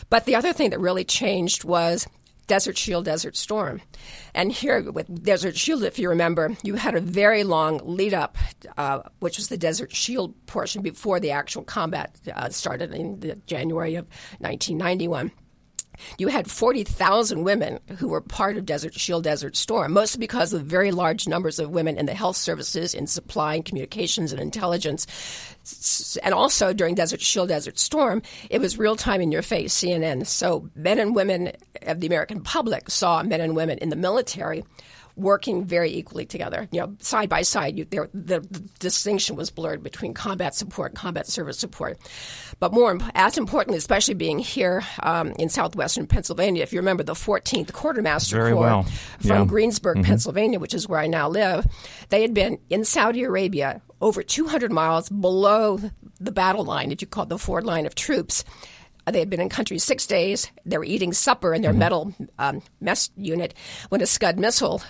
But 0.10 0.26
the 0.26 0.36
other 0.36 0.52
thing 0.52 0.72
that 0.72 0.80
really 0.82 1.06
changed 1.06 1.64
was 1.64 2.06
Desert 2.48 2.78
Shield, 2.78 3.06
Desert 3.06 3.36
Storm. 3.36 3.82
And 4.34 4.52
here 4.52 4.92
with 4.92 5.24
Desert 5.24 5.56
Shield, 5.56 5.84
if 5.84 5.98
you 5.98 6.10
remember, 6.10 6.56
you 6.64 6.76
had 6.76 6.96
a 6.96 7.02
very 7.02 7.44
long 7.44 7.80
lead 7.84 8.14
up, 8.14 8.38
uh, 8.78 9.02
which 9.20 9.38
was 9.38 9.48
the 9.48 9.58
Desert 9.58 9.94
Shield 9.94 10.34
portion 10.46 10.82
before 10.82 11.20
the 11.20 11.32
actual 11.32 11.64
combat 11.64 12.16
uh, 12.34 12.50
started 12.50 12.94
in 12.94 13.42
January 13.48 13.96
of 13.96 14.08
1991 14.40 15.32
you 16.18 16.28
had 16.28 16.50
40,000 16.50 17.44
women 17.44 17.80
who 17.98 18.08
were 18.08 18.22
part 18.22 18.58
of 18.58 18.66
Desert 18.66 18.94
Shield, 18.94 19.24
Desert 19.24 19.56
Storm, 19.56 19.94
mostly 19.94 20.20
because 20.20 20.54
of 20.54 20.60
the 20.60 20.66
very 20.66 20.92
large 20.92 21.28
numbers 21.28 21.60
of 21.60 21.70
women 21.70 21.98
in 21.98 22.06
the 22.06 22.14
health 22.14 22.38
services, 22.38 22.94
in 22.94 23.08
supply 23.08 23.56
and 23.56 23.66
communications 23.66 24.32
and 24.32 24.42
intelligence. 24.42 25.08
And 26.24 26.34
also 26.34 26.74
during 26.74 26.96
Desert 26.96 27.22
Shield, 27.22 27.50
Desert 27.50 27.80
Storm, 27.80 28.22
it 28.50 28.60
was 28.60 28.78
real 28.78 28.96
time 28.96 29.22
in 29.22 29.32
your 29.32 29.42
face, 29.42 29.74
CNN. 29.74 30.28
So 30.28 30.70
men 30.76 31.00
and 31.00 31.16
women 31.16 31.52
of 31.84 32.00
the 32.00 32.08
American 32.08 32.42
public 32.42 32.90
saw 32.90 33.24
men 33.24 33.42
and 33.42 33.56
women 33.56 33.78
in 33.80 33.90
the 33.90 33.96
military 33.96 34.64
working 35.16 35.66
very 35.66 35.92
equally 35.94 36.26
together. 36.26 36.68
You 36.72 36.82
know, 36.82 36.96
side 37.00 37.30
by 37.30 37.42
side, 37.42 37.78
you, 37.78 37.86
there, 37.86 38.10
the, 38.14 38.42
the, 38.42 38.60
distinction 38.80 39.36
was 39.36 39.50
blurred 39.50 39.82
between 39.82 40.14
combat 40.14 40.56
support 40.56 40.92
and 40.92 40.98
combat 40.98 41.28
service 41.28 41.58
support. 41.58 41.98
But 42.60 42.74
more, 42.74 42.98
as 43.14 43.38
importantly, 43.38 43.78
especially 43.78 44.14
being 44.14 44.40
here 44.40 44.84
um, 45.02 45.32
in 45.40 45.50
southwestern 45.50 46.08
Pennsylvania, 46.08 46.64
if 46.64 46.74
you 46.74 46.80
remember 46.80 47.04
the 47.04 47.14
14th 47.14 47.74
Quartermaster 47.74 48.36
very 48.36 48.52
Corps 48.52 48.62
well. 48.62 48.84
from 49.20 49.30
yeah. 49.30 49.46
Greensburg, 49.46 49.98
mm-hmm. 49.98 50.06
Pennsylvania, 50.06 50.60
which 50.60 50.74
is 50.74 50.88
where 50.88 51.00
I 51.00 51.08
now 51.08 51.30
live, 51.30 51.66
they 52.10 52.22
had 52.22 52.34
been 52.34 52.60
in 52.70 52.84
Saudi 52.84 53.24
Arabia 53.24 53.82
over 54.02 54.22
200 54.22 54.72
miles 54.72 55.10
below 55.10 55.80
the 56.20 56.32
battle 56.32 56.66
line, 56.66 56.90
that 56.90 57.02
you 57.02 57.08
call 57.08 57.26
the 57.26 57.38
forward 57.38 57.66
line 57.66 57.86
of 57.86 57.96
troops. 57.96 58.44
They 59.12 59.20
had 59.20 59.30
been 59.30 59.42
in 59.42 59.50
country 59.50 59.78
six 59.78 60.08
days. 60.08 60.52
They 60.66 60.78
were 60.78 60.86
eating 60.86 61.14
supper 61.14 61.54
in 61.54 61.62
their 61.62 61.72
mm-hmm. 61.72 61.80
metal 61.80 62.16
um, 62.40 62.62
mess 62.82 63.12
unit 63.16 63.54
when 63.90 64.02
a 64.02 64.08
Scud 64.08 64.40
missile 64.40 64.82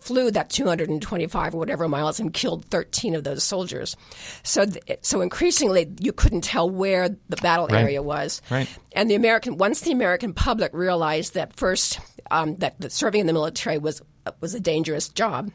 flew 0.00 0.30
that 0.30 0.50
225 0.50 1.54
or 1.54 1.58
whatever 1.58 1.88
miles 1.88 2.20
and 2.20 2.32
killed 2.32 2.64
13 2.66 3.14
of 3.14 3.24
those 3.24 3.42
soldiers. 3.42 3.96
So, 4.42 4.66
th- 4.66 4.98
so 5.02 5.20
increasingly, 5.20 5.92
you 6.00 6.12
couldn't 6.12 6.42
tell 6.42 6.68
where 6.68 7.08
the 7.08 7.36
battle 7.36 7.66
right. 7.68 7.82
area 7.82 8.02
was. 8.02 8.42
Right. 8.50 8.68
And 8.92 9.10
the 9.10 9.14
American, 9.14 9.56
once 9.56 9.80
the 9.80 9.92
American 9.92 10.32
public 10.32 10.72
realized 10.74 11.34
that 11.34 11.54
first, 11.54 12.00
um, 12.30 12.56
that, 12.56 12.80
that 12.80 12.92
serving 12.92 13.20
in 13.20 13.26
the 13.26 13.32
military 13.32 13.78
was 13.78 14.02
was 14.40 14.54
a 14.54 14.60
dangerous 14.60 15.08
job, 15.08 15.52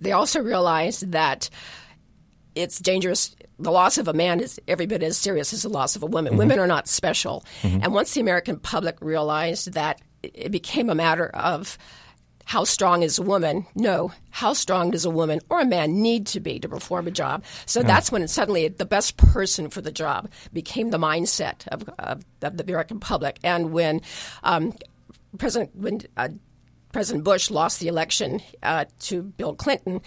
they 0.00 0.12
also 0.12 0.40
realized 0.40 1.12
that 1.12 1.48
it's 2.54 2.78
dangerous. 2.78 3.34
The 3.58 3.70
loss 3.70 3.98
of 3.98 4.08
a 4.08 4.12
man 4.12 4.40
is 4.40 4.60
every 4.68 4.86
bit 4.86 5.02
as 5.02 5.16
serious 5.16 5.52
as 5.52 5.62
the 5.62 5.68
loss 5.68 5.96
of 5.96 6.02
a 6.02 6.06
woman. 6.06 6.32
Mm-hmm. 6.32 6.38
Women 6.38 6.58
are 6.58 6.66
not 6.66 6.88
special. 6.88 7.44
Mm-hmm. 7.62 7.84
And 7.84 7.94
once 7.94 8.12
the 8.14 8.20
American 8.20 8.58
public 8.58 8.96
realized 9.00 9.72
that, 9.72 10.00
it 10.22 10.50
became 10.50 10.90
a 10.90 10.94
matter 10.94 11.28
of 11.28 11.78
how 12.46 12.62
strong 12.62 13.02
is 13.02 13.18
a 13.18 13.22
woman? 13.22 13.66
No, 13.74 14.12
how 14.30 14.52
strong 14.52 14.92
does 14.92 15.04
a 15.04 15.10
woman 15.10 15.40
or 15.50 15.60
a 15.60 15.66
man 15.66 16.00
need 16.00 16.28
to 16.28 16.40
be 16.40 16.60
to 16.60 16.68
perform 16.68 17.08
a 17.08 17.10
job? 17.10 17.44
So 17.66 17.80
yeah. 17.80 17.88
that's 17.88 18.12
when 18.12 18.26
suddenly 18.28 18.68
the 18.68 18.86
best 18.86 19.16
person 19.16 19.68
for 19.68 19.80
the 19.80 19.90
job 19.90 20.30
became 20.52 20.90
the 20.90 20.98
mindset 20.98 21.66
of, 21.68 21.88
of, 21.98 22.24
of 22.42 22.56
the 22.56 22.62
American 22.62 23.00
public. 23.00 23.40
And 23.42 23.72
when 23.72 24.00
um, 24.44 24.72
President 25.38 25.74
when 25.74 26.02
uh, 26.16 26.28
President 26.92 27.24
Bush 27.24 27.50
lost 27.50 27.80
the 27.80 27.88
election 27.88 28.40
uh, 28.62 28.84
to 29.00 29.22
Bill 29.22 29.56
Clinton, 29.56 30.00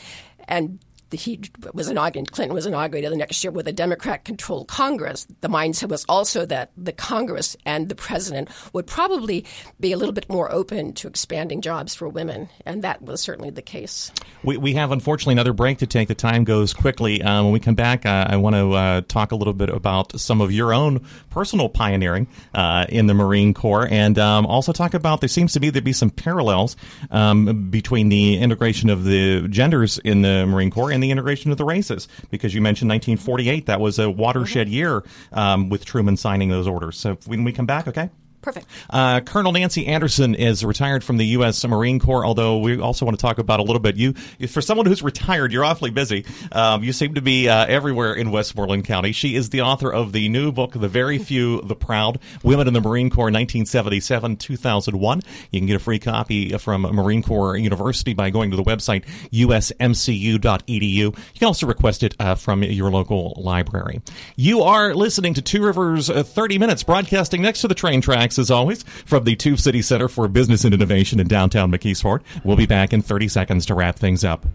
and 0.48 0.80
he 1.12 1.42
was 1.74 1.90
inaugurated, 1.90 2.32
Clinton 2.32 2.56
was 2.56 2.66
inaugurated 2.66 3.12
the 3.12 3.18
next 3.18 3.44
year 3.44 3.52
with 3.52 3.68
a 3.68 3.74
Democrat 3.74 4.26
controlled 4.26 4.68
Congress. 4.68 5.28
The 5.42 5.48
mindset 5.48 5.90
was 5.90 6.06
also 6.08 6.46
that 6.46 6.72
the 6.78 6.92
Congress 6.92 7.56
and 7.66 7.90
the 7.90 7.96
president 7.96 8.50
would 8.74 8.88
probably 8.88 9.46
be 9.80 9.92
a 9.92 9.98
little 9.98 10.14
bit 10.14 10.30
more 10.30 10.52
open 10.52 10.94
to 10.94 11.08
expanding 11.08 11.62
jobs 11.62 11.96
for 11.96 12.08
women, 12.08 12.50
and 12.66 12.84
that 12.84 13.02
was 13.02 13.22
certainly 13.22 13.50
the 13.50 13.62
case. 13.62 14.12
We, 14.44 14.58
we 14.58 14.74
have, 14.74 14.92
unfortunately, 14.92 15.34
another 15.34 15.54
break 15.54 15.80
to 15.80 15.88
take. 15.88 16.08
The 16.08 16.16
time 16.16 16.44
goes 16.44 16.74
quickly. 16.74 17.22
Um, 17.22 17.46
when 17.46 17.54
we 17.54 17.60
come 17.60 17.76
back, 17.76 18.06
uh, 18.06 18.28
I 18.30 18.38
want 18.38 18.56
to 18.56 18.74
uh, 18.74 19.02
talk 19.08 19.32
a 19.32 19.36
little 19.36 19.54
bit 19.54 19.70
about 19.70 20.20
some 20.20 20.42
of 20.42 20.52
your 20.52 20.74
own 20.74 21.06
personal 21.30 21.70
pioneering 21.70 22.28
uh, 22.54 22.86
in 22.90 23.08
the 23.08 23.14
Marine 23.14 23.54
Corps, 23.54 23.88
and 23.90 24.18
um, 24.20 24.46
also 24.46 24.72
talk 24.72 24.94
about 24.94 25.22
there 25.22 25.30
seems 25.30 25.54
to 25.54 25.60
be 25.60 25.70
there 25.70 25.82
be 25.82 25.94
some 25.94 26.10
parallels 26.10 26.76
um, 27.12 27.70
between 27.70 28.10
the 28.10 28.38
integration 28.38 28.90
of 28.90 29.04
the 29.04 29.48
genders 29.48 29.98
in 30.00 30.22
the 30.22 30.46
Marine 30.46 30.72
Corps 30.72 30.92
and 31.00 31.04
the 31.04 31.12
integration 31.12 31.50
of 31.52 31.58
the 31.58 31.64
races 31.64 32.10
because 32.30 32.54
you 32.54 32.62
mentioned 32.62 32.90
1948 32.90 33.66
that 33.68 33.80
was 33.80 33.98
a 34.00 34.10
watershed 34.10 34.68
mm-hmm. 34.68 34.74
year 34.74 35.04
um, 35.32 35.70
with 35.70 35.86
Truman 35.86 36.18
signing 36.18 36.50
those 36.50 36.68
orders. 36.68 36.98
So 36.98 37.18
when 37.26 37.46
we 37.46 37.54
come 37.54 37.66
back, 37.66 37.88
okay. 37.88 38.10
Perfect. 38.42 38.68
Uh, 38.90 39.20
Colonel 39.20 39.52
Nancy 39.52 39.86
Anderson 39.86 40.34
is 40.34 40.64
retired 40.64 41.04
from 41.04 41.18
the 41.18 41.26
U.S. 41.28 41.66
Marine 41.68 42.00
Corps. 42.00 42.26
Although 42.26 42.60
we 42.60 42.80
also 42.80 43.06
want 43.06 43.18
to 43.18 43.22
talk 43.22 43.38
about 43.38 43.60
a 43.60 43.64
little 43.64 43.82
bit. 43.82 43.98
You, 43.98 44.14
for 44.48 44.62
someone 44.62 44.86
who's 44.86 45.04
retired, 45.04 45.52
you're 45.52 45.66
awfully 45.66 45.90
busy. 45.92 46.26
Um, 46.54 46.82
you 46.82 46.94
seem 46.94 47.16
to 47.16 47.22
be 47.22 47.50
uh, 47.50 47.66
everywhere 47.66 48.14
in 48.14 48.32
Westmoreland 48.32 48.86
County. 48.86 49.12
She 49.12 49.36
is 49.36 49.50
the 49.50 49.62
author 49.62 49.92
of 49.92 50.14
the 50.14 50.30
new 50.30 50.54
book, 50.54 50.72
"The 50.74 50.88
Very 50.88 51.18
Few, 51.20 51.62
the 51.62 51.76
Proud: 51.76 52.20
Women 52.42 52.70
in 52.70 52.74
the 52.74 52.80
Marine 52.80 53.10
Corps, 53.10 53.30
1977-2001." 53.30 55.26
You 55.52 55.60
can 55.60 55.68
get 55.68 55.76
a 55.76 55.80
free 55.80 56.00
copy 56.00 56.58
from 56.58 56.84
Marine 56.84 57.24
Corps 57.24 57.58
University 57.58 58.14
by 58.14 58.30
going 58.30 58.52
to 58.52 58.58
the 58.58 58.64
website 58.64 59.04
usmcu.edu. 59.34 60.94
You 60.94 61.12
can 61.12 61.46
also 61.46 61.68
request 61.68 62.04
it 62.04 62.16
uh, 62.20 62.36
from 62.36 62.64
your 62.64 62.90
local 62.90 63.34
library. 63.36 64.02
You 64.38 64.62
are 64.62 64.96
listening 64.96 65.34
to 65.34 65.42
Two 65.42 65.62
Rivers 65.66 66.10
uh, 66.10 66.24
30 66.24 66.58
Minutes, 66.58 66.84
broadcasting 66.84 67.42
next 67.42 67.60
to 67.62 67.68
the 67.68 67.76
train 67.76 68.00
track 68.00 68.29
as 68.38 68.52
always, 68.52 68.84
from 68.84 69.24
the 69.24 69.36
Tube 69.36 69.60
City 69.60 69.82
Center 69.82 70.08
for 70.08 70.28
Business 70.28 70.66
and 70.66 70.74
Innovation 70.74 71.20
in 71.20 71.28
downtown 71.28 71.72
McKeesport. 71.72 72.22
We'll 72.44 72.58
be 72.58 72.68
back 72.68 72.94
in 72.94 73.02
30 73.02 73.28
seconds 73.30 73.66
to 73.68 73.74
wrap 73.74 73.98
things 73.98 74.24
up. 74.24 74.46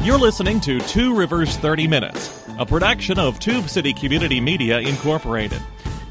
You're 0.00 0.18
listening 0.18 0.60
to 0.60 0.80
Two 0.80 1.14
Rivers 1.14 1.56
30 1.56 1.88
Minutes, 1.88 2.46
a 2.58 2.66
production 2.66 3.18
of 3.18 3.38
Tube 3.40 3.68
City 3.70 3.94
Community 3.94 4.40
Media 4.40 4.78
Incorporated. 4.78 5.62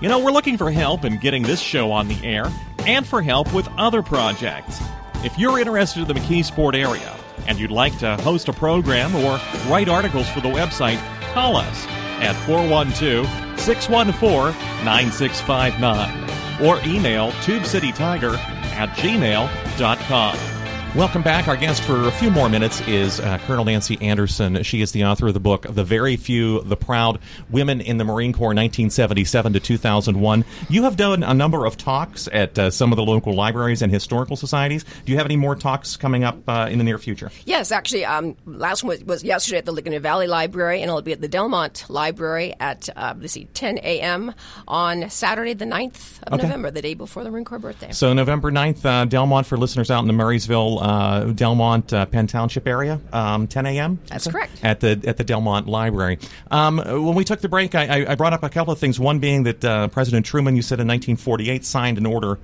You 0.01 0.09
know, 0.09 0.19
we're 0.19 0.31
looking 0.31 0.57
for 0.57 0.71
help 0.71 1.05
in 1.05 1.19
getting 1.19 1.43
this 1.43 1.61
show 1.61 1.91
on 1.91 2.07
the 2.07 2.19
air 2.25 2.51
and 2.87 3.05
for 3.05 3.21
help 3.21 3.53
with 3.53 3.67
other 3.77 4.01
projects. 4.01 4.81
If 5.23 5.37
you're 5.37 5.59
interested 5.59 6.01
in 6.01 6.07
the 6.07 6.15
McKeesport 6.15 6.73
area 6.73 7.15
and 7.47 7.59
you'd 7.59 7.71
like 7.71 7.97
to 7.99 8.17
host 8.17 8.47
a 8.47 8.53
program 8.53 9.15
or 9.15 9.39
write 9.69 9.87
articles 9.87 10.27
for 10.29 10.41
the 10.41 10.49
website, 10.49 10.99
call 11.33 11.55
us 11.55 11.85
at 12.23 12.35
412 12.45 13.25
614 13.59 14.53
9659 14.85 16.23
or 16.65 16.79
email 16.85 17.31
tubecitytiger 17.43 18.37
at 18.75 18.89
gmail.com. 18.89 20.62
Welcome 20.95 21.23
back. 21.23 21.47
Our 21.47 21.57
guest 21.57 21.81
for 21.85 22.07
a 22.07 22.11
few 22.11 22.29
more 22.29 22.49
minutes 22.49 22.79
is 22.81 23.19
uh, 23.19 23.39
Colonel 23.47 23.65
Nancy 23.65 23.99
Anderson. 23.99 24.61
She 24.61 24.83
is 24.83 24.91
the 24.91 25.05
author 25.05 25.25
of 25.25 25.33
the 25.33 25.39
book 25.39 25.65
The 25.67 25.83
Very 25.83 26.17
Few, 26.17 26.61
The 26.61 26.77
Proud 26.77 27.17
Women 27.49 27.81
in 27.81 27.97
the 27.97 28.03
Marine 28.03 28.31
Corps 28.31 28.49
1977 28.49 29.53
to 29.53 29.59
2001. 29.59 30.45
You 30.69 30.83
have 30.83 30.95
done 30.95 31.23
a 31.23 31.33
number 31.33 31.65
of 31.65 31.77
talks 31.77 32.29
at 32.31 32.59
uh, 32.59 32.69
some 32.69 32.91
of 32.91 32.97
the 32.97 33.03
local 33.03 33.33
libraries 33.33 33.81
and 33.81 33.91
historical 33.91 34.35
societies. 34.35 34.85
Do 35.03 35.11
you 35.11 35.17
have 35.17 35.25
any 35.25 35.35
more 35.35 35.55
talks 35.55 35.97
coming 35.97 36.23
up 36.23 36.37
uh, 36.47 36.67
in 36.69 36.77
the 36.77 36.83
near 36.83 36.99
future? 36.99 37.31
Yes, 37.45 37.71
actually, 37.71 38.05
um, 38.05 38.37
last 38.45 38.83
one 38.83 38.89
was, 38.89 39.03
was, 39.03 39.23
yesterday 39.23 39.57
at 39.57 39.65
the 39.65 39.71
Ligonier 39.71 39.99
Valley 39.99 40.27
Library, 40.27 40.83
and 40.83 40.89
it'll 40.89 41.01
be 41.01 41.13
at 41.13 41.21
the 41.21 41.27
Delmont 41.27 41.85
Library 41.89 42.53
at, 42.59 42.87
uh, 42.95 43.15
let's 43.17 43.33
see, 43.33 43.45
10 43.45 43.79
a.m. 43.79 44.31
on 44.67 45.09
Saturday, 45.09 45.55
the 45.55 45.65
9th 45.65 46.21
of 46.27 46.33
okay. 46.33 46.43
November, 46.43 46.69
the 46.69 46.83
day 46.83 46.93
before 46.93 47.23
the 47.23 47.31
Marine 47.31 47.45
Corps 47.45 47.57
birthday. 47.57 47.91
So, 47.91 48.13
November 48.13 48.51
9th, 48.51 48.85
uh, 48.85 49.05
Delmont, 49.05 49.47
for 49.47 49.57
listeners 49.57 49.89
out 49.89 50.01
in 50.01 50.07
the 50.07 50.13
Murrysville, 50.13 50.82
uh, 50.83 51.23
Delmont, 51.31 51.93
uh, 51.93 52.05
Penn 52.05 52.27
Township 52.27 52.67
area, 52.67 52.99
um, 53.13 53.47
10 53.47 53.65
a.m. 53.67 53.99
That's 54.07 54.27
correct. 54.27 54.59
At 54.63 54.81
the 54.81 55.01
at 55.07 55.15
the 55.15 55.23
Delmont 55.23 55.65
Library. 55.65 56.19
Um, 56.51 56.77
when 56.77 57.15
we 57.15 57.23
took 57.23 57.39
the 57.39 57.47
break, 57.47 57.73
I, 57.73 58.05
I, 58.05 58.15
brought 58.15 58.33
up 58.33 58.43
a 58.43 58.49
couple 58.49 58.73
of 58.73 58.79
things. 58.79 58.99
One 58.99 59.19
being 59.19 59.43
that 59.43 59.63
uh, 59.63 59.87
President 59.87 60.25
Truman, 60.25 60.57
you 60.57 60.61
said 60.61 60.81
in 60.81 60.87
1948, 60.87 61.63
signed 61.63 61.97
an 61.97 62.05
order 62.05 62.37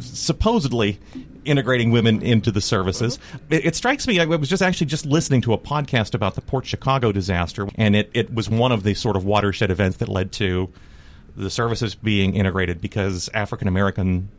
supposedly 0.00 0.98
integrating 1.44 1.92
women 1.92 2.20
into 2.20 2.50
the 2.50 2.60
services. 2.60 3.20
It, 3.48 3.66
it, 3.66 3.76
strikes 3.76 4.08
me. 4.08 4.18
I 4.18 4.24
was 4.24 4.48
just 4.48 4.60
actually 4.62 4.88
just 4.88 5.06
listening 5.06 5.42
to 5.42 5.52
a 5.52 5.58
podcast 5.58 6.14
about 6.14 6.34
the 6.34 6.40
Port 6.40 6.66
Chicago 6.66 7.12
disaster, 7.12 7.68
and 7.76 7.94
it, 7.94 8.10
it 8.12 8.34
was 8.34 8.50
one 8.50 8.72
of 8.72 8.82
the 8.82 8.94
sort 8.94 9.14
of 9.14 9.24
watershed 9.24 9.70
events 9.70 9.98
that 9.98 10.08
led 10.08 10.32
to 10.32 10.68
the 11.36 11.48
services 11.48 11.94
being 11.94 12.34
integrated 12.34 12.80
because 12.80 13.30
African 13.32 13.68
American 13.68 14.30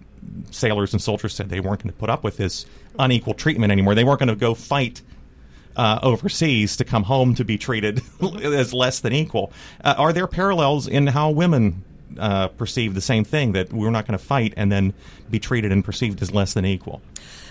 sailors 0.51 0.93
and 0.93 1.01
soldiers 1.01 1.33
said 1.33 1.49
they 1.49 1.59
weren't 1.59 1.83
going 1.83 1.93
to 1.93 1.99
put 1.99 2.09
up 2.09 2.23
with 2.23 2.37
this 2.37 2.65
unequal 2.97 3.33
treatment 3.33 3.71
anymore. 3.71 3.95
They 3.95 4.03
weren't 4.03 4.19
going 4.19 4.29
to 4.29 4.35
go 4.35 4.53
fight 4.53 5.01
uh, 5.75 5.99
overseas 6.03 6.75
to 6.77 6.83
come 6.83 7.03
home 7.03 7.35
to 7.35 7.45
be 7.45 7.57
treated 7.57 8.01
as 8.43 8.73
less 8.73 8.99
than 8.99 9.13
equal. 9.13 9.51
Uh, 9.83 9.95
are 9.97 10.13
there 10.13 10.27
parallels 10.27 10.87
in 10.87 11.07
how 11.07 11.29
women 11.29 11.83
uh, 12.17 12.47
perceive 12.49 12.95
the 12.95 13.01
same 13.01 13.23
thing 13.23 13.53
that 13.53 13.71
we're 13.71 13.91
not 13.91 14.05
going 14.05 14.17
to 14.17 14.23
fight 14.23 14.53
and 14.57 14.71
then 14.71 14.93
be 15.29 15.39
treated 15.39 15.71
and 15.71 15.85
perceived 15.85 16.21
as 16.21 16.33
less 16.33 16.53
than 16.53 16.65
equal? 16.65 17.01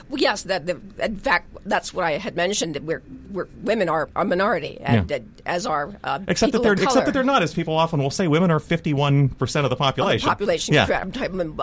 Well, 0.08 0.20
yes, 0.20 0.42
that 0.44 0.66
the, 0.66 0.80
in 0.98 1.16
fact 1.16 1.54
that's 1.66 1.92
what 1.92 2.04
I 2.04 2.12
had 2.12 2.34
mentioned. 2.34 2.74
That 2.74 2.84
we're, 2.84 3.02
we're 3.30 3.46
women 3.62 3.88
are 3.88 4.08
a 4.16 4.24
minority, 4.24 4.78
and 4.80 5.10
yeah. 5.10 5.18
as 5.44 5.66
are 5.66 5.92
uh, 6.02 6.20
except 6.28 6.52
that 6.52 6.62
they're 6.62 6.72
except 6.72 7.06
that 7.06 7.12
they're 7.12 7.24
not, 7.24 7.42
as 7.42 7.52
people 7.52 7.74
often 7.74 8.00
will 8.00 8.10
say. 8.10 8.26
Women 8.26 8.50
are 8.50 8.60
fifty 8.60 8.94
one 8.94 9.28
percent 9.28 9.64
of 9.64 9.70
the 9.70 9.76
population. 9.76 10.28
Of 10.28 10.38
the 10.38 10.44
population, 10.44 10.74
yeah. 10.74 11.04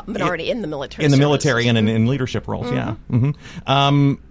minority 0.08 0.52
in 0.52 0.62
the 0.62 0.68
military. 0.68 1.06
In 1.06 1.12
the 1.12 1.18
services. 1.18 1.20
military 1.20 1.68
and 1.68 1.78
in, 1.78 1.88
in 1.88 2.08
leadership 2.08 2.48
roles, 2.48 2.68
mm-hmm. 2.68 2.76
yeah. 2.76 2.96
Mm-hmm. 3.12 3.72
Um, 3.72 4.22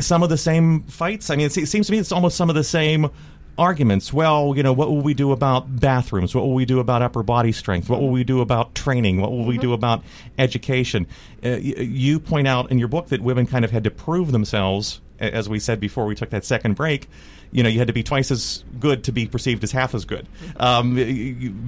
some 0.00 0.22
of 0.22 0.28
the 0.28 0.38
same 0.38 0.82
fights. 0.84 1.30
I 1.30 1.36
mean, 1.36 1.46
it 1.46 1.52
seems 1.52 1.86
to 1.86 1.92
me 1.92 1.98
it's 1.98 2.12
almost 2.12 2.36
some 2.36 2.48
of 2.48 2.54
the 2.54 2.64
same 2.64 3.10
arguments. 3.58 4.12
Well, 4.12 4.54
you 4.56 4.62
know, 4.62 4.72
what 4.72 4.88
will 4.88 5.00
we 5.00 5.14
do 5.14 5.32
about 5.32 5.80
bathrooms? 5.80 6.34
What 6.34 6.44
will 6.44 6.54
we 6.54 6.64
do 6.64 6.80
about 6.80 7.02
upper 7.02 7.22
body 7.22 7.52
strength? 7.52 7.88
What 7.88 8.00
will 8.00 8.10
we 8.10 8.24
do 8.24 8.40
about 8.40 8.74
training? 8.74 9.20
What 9.20 9.30
will 9.30 9.44
we 9.44 9.58
do 9.58 9.68
mm-hmm. 9.68 9.74
about 9.74 10.02
education? 10.38 11.06
Uh, 11.44 11.56
you 11.58 12.20
point 12.20 12.48
out 12.48 12.70
in 12.70 12.78
your 12.78 12.88
book 12.88 13.08
that 13.08 13.20
women 13.20 13.46
kind 13.46 13.64
of 13.64 13.70
had 13.70 13.84
to 13.84 13.90
prove 13.90 14.32
themselves, 14.32 15.00
as 15.32 15.48
we 15.48 15.58
said 15.58 15.80
before 15.80 16.06
we 16.06 16.14
took 16.14 16.30
that 16.30 16.44
second 16.44 16.74
break. 16.74 17.08
You 17.52 17.62
know, 17.62 17.68
you 17.68 17.78
had 17.78 17.86
to 17.86 17.92
be 17.92 18.02
twice 18.02 18.32
as 18.32 18.64
good 18.80 19.04
to 19.04 19.12
be 19.12 19.26
perceived 19.26 19.62
as 19.62 19.70
half 19.70 19.94
as 19.94 20.04
good. 20.04 20.26
Um, 20.56 20.94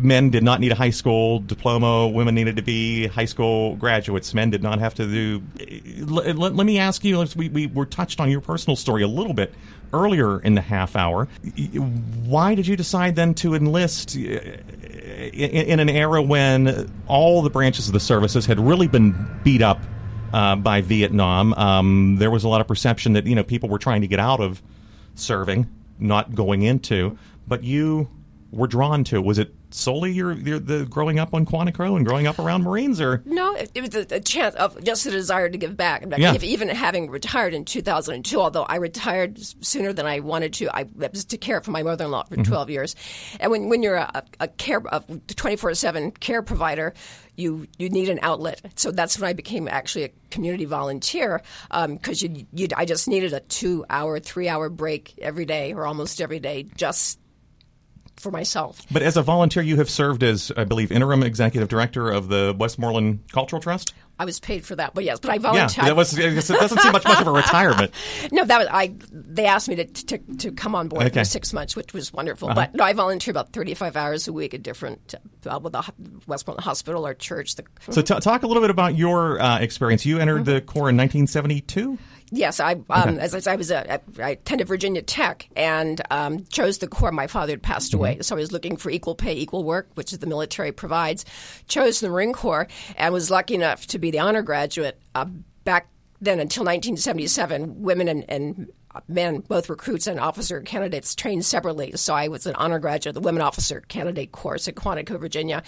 men 0.03 0.31
did 0.31 0.43
not 0.43 0.59
need 0.59 0.73
a 0.73 0.75
high 0.75 0.91
school 0.91 1.39
diploma. 1.39 2.09
Women 2.09 2.35
needed 2.35 2.57
to 2.57 2.63
be 2.63 3.07
high 3.07 3.25
school 3.27 3.77
graduates. 3.77 4.35
Men 4.35 4.51
did 4.51 4.65
not 4.65 4.81
have 4.81 4.95
to 4.95 5.07
do. 5.07 5.43
Let, 6.05 6.37
let, 6.39 6.67
me 6.67 6.79
ask 6.79 7.05
you. 7.05 7.25
We, 7.37 7.49
we 7.51 7.67
were 7.69 7.87
touched 7.87 8.21
on 8.21 8.31
your 8.31 8.41
personal 8.41 8.75
story 8.75 9.05
a 9.05 9.09
little 9.09 9.35
bit 9.35 9.55
earlier 9.93 10.41
in 10.41 10.55
the 10.55 10.61
half 10.61 10.97
hour. 10.97 11.29
Why 12.25 12.55
did 12.55 12.67
you 12.67 12.77
decide 12.77 13.15
then 13.15 13.35
to 13.35 13.55
enlist 13.55 14.17
uh, 14.17 14.21
in 14.21 15.81
an 15.81 15.89
era 15.89 16.23
when 16.23 16.91
all 17.07 17.43
the 17.43 17.51
branches 17.51 17.87
of 17.87 17.93
the 17.93 18.01
services 18.01 18.47
had 18.47 18.59
really 18.59 18.89
been 18.89 19.15
beat 19.45 19.63
up 19.63 19.81
uh, 20.33 20.57
by 20.57 20.81
Vietnam? 20.81 21.55
Um, 21.55 22.17
there 22.17 22.31
was 22.31 22.45
a 22.45 22.49
lot 22.49 22.61
of 22.61 22.69
perception 22.69 23.15
that 23.15 23.27
you 23.27 23.35
know 23.35 23.45
people 23.45 23.69
were 23.69 23.79
trying 23.79 24.01
to 24.03 24.07
get 24.07 24.21
out 24.21 24.41
of 24.41 24.63
serving, 25.15 25.71
not 25.99 26.35
going 26.35 26.63
into. 26.63 27.19
But 27.49 27.63
you 27.63 28.09
were 28.51 28.67
drawn 28.67 29.05
to? 29.05 29.23
Was 29.23 29.39
it 29.39 29.55
solely 29.71 30.13
your, 30.13 30.33
your 30.33 30.59
the 30.59 30.87
growing 30.87 31.19
up 31.19 31.35
on 31.35 31.47
Quantico 31.47 31.97
and 31.97 32.07
growing 32.07 32.27
up 32.27 32.39
around 32.39 32.63
Marines, 32.63 33.01
or 33.01 33.23
no? 33.25 33.55
It, 33.55 33.71
it 33.75 33.81
was 33.81 33.95
a, 33.95 34.17
a, 34.17 34.21
chance 34.21 34.55
of 34.57 34.83
just 34.83 35.07
a 35.07 35.11
desire 35.11 35.49
to 35.49 35.59
give 35.59 35.77
back. 35.77 36.05
yeah. 36.17 36.35
even 36.35 36.69
having 36.69 37.11
retired 37.11 37.55
in 37.55 37.65
2002, 37.65 38.41
although 38.41 38.63
I 38.63 38.77
retired 38.77 39.39
sooner 39.65 39.93
than 39.93 40.07
I 40.07 40.21
wanted 40.21 40.53
to, 40.55 40.75
I 40.75 40.87
was 40.97 41.25
to 41.27 41.37
care 41.37 41.61
for 41.61 41.71
my 41.71 41.83
mother-in-law 41.83 42.25
for 42.25 42.37
mm-hmm. 42.37 42.51
12 42.51 42.71
years. 42.71 42.97
And 43.41 43.51
when, 43.51 43.69
when 43.69 43.83
you're 43.83 43.97
a, 43.97 44.25
a 44.41 44.49
care 44.49 44.79
a 44.79 45.01
24/7 45.01 46.19
care 46.21 46.43
provider, 46.43 46.95
you 47.37 47.67
you 47.79 47.89
need 47.89 48.09
an 48.09 48.19
outlet. 48.23 48.61
So 48.77 48.91
that's 48.91 49.19
when 49.19 49.29
I 49.29 49.33
became 49.33 49.69
actually 49.69 50.05
a 50.05 50.11
community 50.31 50.65
volunteer 50.65 51.43
because 51.71 52.23
um, 52.23 52.37
you, 52.37 52.47
you 52.53 52.69
I 52.77 52.85
just 52.85 53.09
needed 53.09 53.33
a 53.33 53.41
two 53.41 53.85
hour, 53.89 54.19
three 54.19 54.49
hour 54.49 54.69
break 54.69 55.15
every 55.21 55.45
day 55.45 55.73
or 55.73 55.87
almost 55.87 56.21
every 56.21 56.41
day 56.41 56.67
just 56.77 57.19
for 58.17 58.31
myself. 58.31 58.83
But 58.91 59.03
as 59.03 59.17
a 59.17 59.23
volunteer, 59.23 59.63
you 59.63 59.77
have 59.77 59.91
served 59.91 60.23
as, 60.23 60.53
I 60.57 60.65
believe, 60.65 60.91
interim 60.91 61.23
executive 61.23 61.69
director 61.69 62.11
of 62.11 62.29
the 62.29 62.55
Westmoreland 62.59 63.21
Cultural 63.33 63.61
Trust. 63.61 63.95
I 64.19 64.25
was 64.25 64.41
paid 64.41 64.65
for 64.65 64.75
that, 64.77 64.95
but 64.95 65.05
yes, 65.05 65.21
but 65.21 65.31
I 65.31 65.37
volunteered. 65.37 65.77
Yeah, 65.77 65.85
that 65.91 65.97
was, 65.97 66.17
it 66.19 66.35
doesn't 66.35 66.81
seem 66.81 66.93
much 66.93 67.05
much 67.05 67.21
of 67.21 67.27
a 67.27 67.31
retirement. 67.33 67.93
no, 68.33 68.47
that 68.47 68.59
was 68.59 68.69
I. 68.71 68.95
They 69.13 69.45
asked 69.45 69.69
me 69.69 69.77
to 69.77 69.85
to, 69.85 70.19
to 70.39 70.53
come 70.53 70.75
on 70.75 70.89
board 70.89 71.05
okay. 71.05 71.21
for 71.21 71.25
six 71.25 71.53
months, 71.53 71.77
which 71.77 71.93
was 71.93 72.15
wonderful. 72.15 72.49
Uh-huh. 72.49 72.55
But 72.55 72.75
no, 72.75 72.83
I 72.83 72.95
volunteer 72.95 73.33
about 73.33 73.53
thirty 73.53 73.75
five 73.75 73.95
hours 73.95 74.27
a 74.27 74.33
week 74.33 74.55
at 74.55 74.63
different 74.63 75.15
uh, 75.45 75.61
with 75.63 75.75
the 75.75 75.93
Westmoreland 76.27 76.65
Hospital 76.65 77.07
or 77.07 77.13
church. 77.13 77.57
The, 77.57 77.65
so 77.91 78.01
t- 78.01 78.19
talk 78.21 78.43
a 78.43 78.47
little 78.47 78.63
bit 78.63 78.71
about 78.71 78.97
your 78.97 79.39
uh, 79.39 79.59
experience. 79.59 80.07
You 80.07 80.19
entered 80.19 80.45
mm-hmm. 80.45 80.55
the 80.55 80.61
Corps 80.63 80.89
in 80.89 80.97
nineteen 80.97 81.27
seventy 81.27 81.61
two. 81.61 81.99
Yes, 82.37 82.61
I 82.61 82.77
um, 82.91 83.19
as 83.19 83.47
I, 83.47 83.53
I 83.53 83.57
was 83.57 83.71
a, 83.71 84.01
I 84.23 84.31
attended 84.31 84.69
Virginia 84.69 85.01
Tech 85.01 85.49
and 85.57 86.01
um, 86.11 86.45
chose 86.47 86.79
the 86.79 86.87
Corps. 86.87 87.13
My 87.13 87.27
father 87.27 87.53
had 87.53 87.63
passed 87.63 87.93
mm-hmm. 87.93 87.99
away, 87.99 88.19
so 88.21 88.37
I 88.37 88.39
was 88.39 88.53
looking 88.53 88.77
for 88.77 88.91
equal 88.91 89.15
pay, 89.15 89.35
equal 89.35 89.65
work, 89.65 89.89
which 89.95 90.13
the 90.13 90.27
military 90.27 90.71
provides. 90.71 91.25
Chose 91.67 92.01
the 92.01 92.11
Marine 92.11 92.33
Corps 92.33 92.69
and 92.97 93.13
was 93.15 93.31
lucky 93.31 93.55
enough 93.55 93.87
to 93.89 93.99
be 93.99 94.11
the 94.11 94.19
honor 94.19 94.43
graduate. 94.43 95.01
Uh, 95.15 95.25
back 95.65 95.89
then, 96.21 96.39
until 96.41 96.65
1977, 96.65 97.83
women 97.83 98.09
and, 98.09 98.25
and 98.29 98.73
men, 99.09 99.41
both 99.41 99.69
recruits 99.69 100.07
and 100.07 100.21
officer 100.21 100.61
candidates, 100.61 101.15
trained 101.15 101.45
separately. 101.45 101.93
So 101.97 102.15
I 102.15 102.29
was 102.29 102.47
an 102.47 102.55
honor 102.57 102.79
graduate 102.79 103.17
of 103.17 103.23
the 103.23 103.27
Women 103.27 103.43
Officer 103.43 103.81
Candidate 103.89 104.33
course 104.33 104.69
at 104.69 104.75
Quantico, 104.75 105.19
Virginia. 105.19 105.63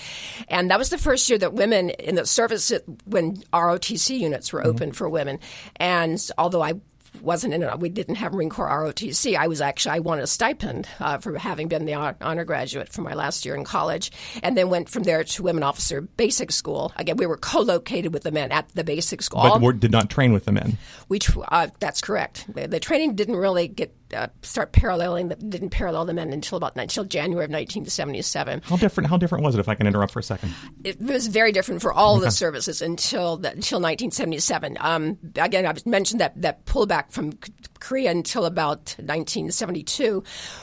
And 0.48 0.70
that 0.70 0.78
was 0.78 0.90
the 0.90 0.98
first 0.98 1.28
year 1.28 1.38
that 1.38 1.54
women 1.54 1.90
in 1.90 2.14
the 2.14 2.26
service, 2.26 2.72
when 3.06 3.36
ROTC 3.52 4.18
units 4.18 4.52
were 4.52 4.60
mm-hmm. 4.60 4.70
open 4.70 4.92
for 4.92 5.08
women. 5.08 5.38
And 5.76 6.24
although 6.36 6.62
I 6.62 6.74
wasn't 7.22 7.54
in 7.54 7.62
it. 7.62 7.78
We 7.78 7.88
didn't 7.88 8.16
have 8.16 8.32
Marine 8.32 8.50
Corps 8.50 8.68
ROTC. 8.68 9.36
I 9.36 9.48
was 9.48 9.60
actually 9.60 9.96
I 9.96 9.98
won 10.00 10.18
a 10.18 10.26
stipend 10.26 10.88
uh, 11.00 11.18
for 11.18 11.36
having 11.38 11.68
been 11.68 11.84
the 11.84 11.94
honor 11.94 12.44
graduate 12.44 12.88
for 12.88 13.02
my 13.02 13.14
last 13.14 13.44
year 13.44 13.54
in 13.54 13.64
college, 13.64 14.10
and 14.42 14.56
then 14.56 14.68
went 14.68 14.88
from 14.88 15.02
there 15.04 15.24
to 15.24 15.42
Women 15.42 15.62
Officer 15.62 16.00
Basic 16.00 16.52
School. 16.52 16.92
Again, 16.96 17.16
we 17.16 17.26
were 17.26 17.36
co-located 17.36 18.12
with 18.12 18.22
the 18.22 18.32
men 18.32 18.52
at 18.52 18.68
the 18.70 18.84
basic 18.84 19.22
school, 19.22 19.42
but 19.42 19.60
we 19.60 19.72
did 19.74 19.92
not 19.92 20.10
train 20.10 20.32
with 20.32 20.44
the 20.44 20.52
men. 20.52 20.78
We 21.08 21.18
uh, 21.48 21.68
that's 21.78 22.00
correct. 22.00 22.52
The, 22.52 22.68
the, 22.68 22.80
training 22.80 23.14
didn't 23.14 23.36
really 23.36 23.68
get 23.68 23.94
uh, 24.14 24.28
start 24.42 24.72
paralleling. 24.72 25.28
Didn't 25.28 25.70
parallel 25.70 26.04
the 26.04 26.14
men 26.14 26.32
until 26.32 26.56
about 26.56 26.76
until 26.76 27.04
January 27.04 27.44
of 27.44 27.50
1977. 27.50 28.62
How 28.64 28.76
different? 28.76 29.10
How 29.10 29.16
different 29.16 29.44
was 29.44 29.54
it? 29.54 29.58
If 29.60 29.68
I 29.68 29.74
can 29.74 29.86
interrupt 29.86 30.12
for 30.12 30.20
a 30.20 30.22
second, 30.22 30.54
it 30.84 31.00
was 31.00 31.26
very 31.26 31.52
different 31.52 31.82
for 31.82 31.92
all 31.92 32.16
okay. 32.16 32.26
the 32.26 32.30
services 32.30 32.82
until 32.82 33.36
the, 33.36 33.48
until 33.48 33.80
1977. 33.80 34.78
Um, 34.80 35.18
again, 35.36 35.66
I 35.66 35.74
mentioned 35.86 36.20
that 36.20 36.40
that 36.40 36.64
pullback 36.64 37.12
from 37.12 37.32
Korea 37.80 38.10
until 38.10 38.44
about 38.44 38.94
1972, 38.98 40.22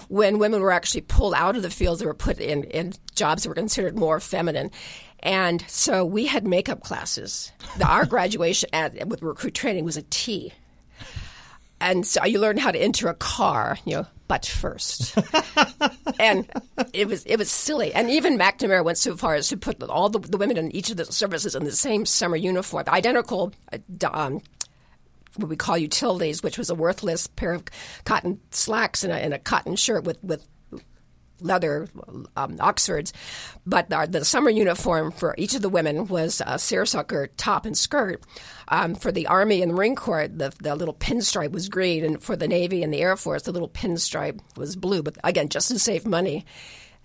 when 0.10 0.39
women 0.39 0.62
were 0.62 0.71
actually 0.71 1.01
pulled 1.01 1.34
out 1.34 1.55
of 1.55 1.62
the 1.62 1.69
fields. 1.69 1.99
They 1.99 2.05
were 2.05 2.13
put 2.13 2.39
in 2.39 2.63
in 2.65 2.93
jobs 3.13 3.43
that 3.43 3.49
were 3.49 3.55
considered 3.55 3.97
more 3.97 4.19
feminine. 4.19 4.71
And 5.19 5.63
so 5.67 6.05
we 6.05 6.27
had 6.27 6.45
makeup 6.45 6.84
classes. 6.84 7.51
Our 7.84 8.05
graduation 8.05 8.69
at, 8.73 9.08
with 9.08 9.23
recruit 9.23 9.55
training 9.55 9.84
was 9.86 9.97
a 9.97 10.03
T 10.03 10.53
and 11.81 12.05
so 12.05 12.23
you 12.25 12.39
learn 12.39 12.57
how 12.57 12.71
to 12.71 12.79
enter 12.79 13.07
a 13.09 13.13
car, 13.13 13.77
you 13.85 13.97
know, 13.97 14.07
but 14.27 14.45
first. 14.45 15.17
and 16.19 16.49
it 16.93 17.07
was 17.07 17.23
it 17.25 17.38
was 17.38 17.51
silly. 17.51 17.93
And 17.93 18.09
even 18.09 18.38
McNamara 18.38 18.83
went 18.83 18.97
so 18.97 19.15
far 19.15 19.35
as 19.35 19.49
to 19.49 19.57
put 19.57 19.81
all 19.83 20.09
the, 20.09 20.19
the 20.19 20.38
women 20.38 20.57
in 20.57 20.75
each 20.75 20.89
of 20.89 20.97
the 20.97 21.05
services 21.05 21.55
in 21.55 21.63
the 21.63 21.71
same 21.71 22.05
summer 22.05 22.35
uniform, 22.35 22.85
identical. 22.88 23.53
Uh, 23.71 23.77
um, 24.11 24.41
what 25.35 25.49
we 25.49 25.57
call 25.57 25.77
utilities, 25.77 26.41
which 26.41 26.57
was 26.57 26.69
a 26.69 26.75
worthless 26.75 27.27
pair 27.27 27.51
of 27.51 27.65
cotton 28.05 28.39
slacks 28.51 29.03
and 29.03 29.11
a, 29.11 29.17
and 29.17 29.33
a 29.33 29.39
cotton 29.39 29.75
shirt 29.75 30.05
with, 30.05 30.23
with 30.23 30.47
leather 31.41 31.88
um, 32.36 32.58
Oxfords, 32.60 33.13
but 33.65 33.89
the, 33.89 34.08
the, 34.10 34.26
summer 34.26 34.50
uniform 34.50 35.12
for 35.12 35.36
each 35.38 35.54
of 35.56 35.62
the 35.62 35.69
women 35.69 36.08
was 36.08 36.41
a 36.45 36.58
seersucker 36.58 37.28
top 37.38 37.65
and 37.65 37.78
skirt. 37.78 38.24
Um, 38.67 38.95
for 38.95 39.12
the 39.12 39.28
Army 39.28 39.62
and 39.62 39.71
the 39.71 39.76
Marine 39.76 39.95
Corps, 39.95 40.28
the, 40.28 40.54
the 40.62 40.76
little 40.76 40.93
pinstripe 40.93 41.52
was 41.52 41.69
green, 41.69 42.04
and 42.04 42.21
for 42.21 42.36
the 42.36 42.48
Navy 42.48 42.84
and 42.84 42.93
the 42.93 43.02
Air 43.02 43.15
Force, 43.15 43.43
the 43.43 43.52
little 43.52 43.69
pinstripe 43.69 44.39
was 44.58 44.76
blue. 44.76 45.04
But 45.04 45.17
again, 45.24 45.50
just 45.50 45.67
to 45.69 45.80
save 45.80 46.06
money. 46.06 46.45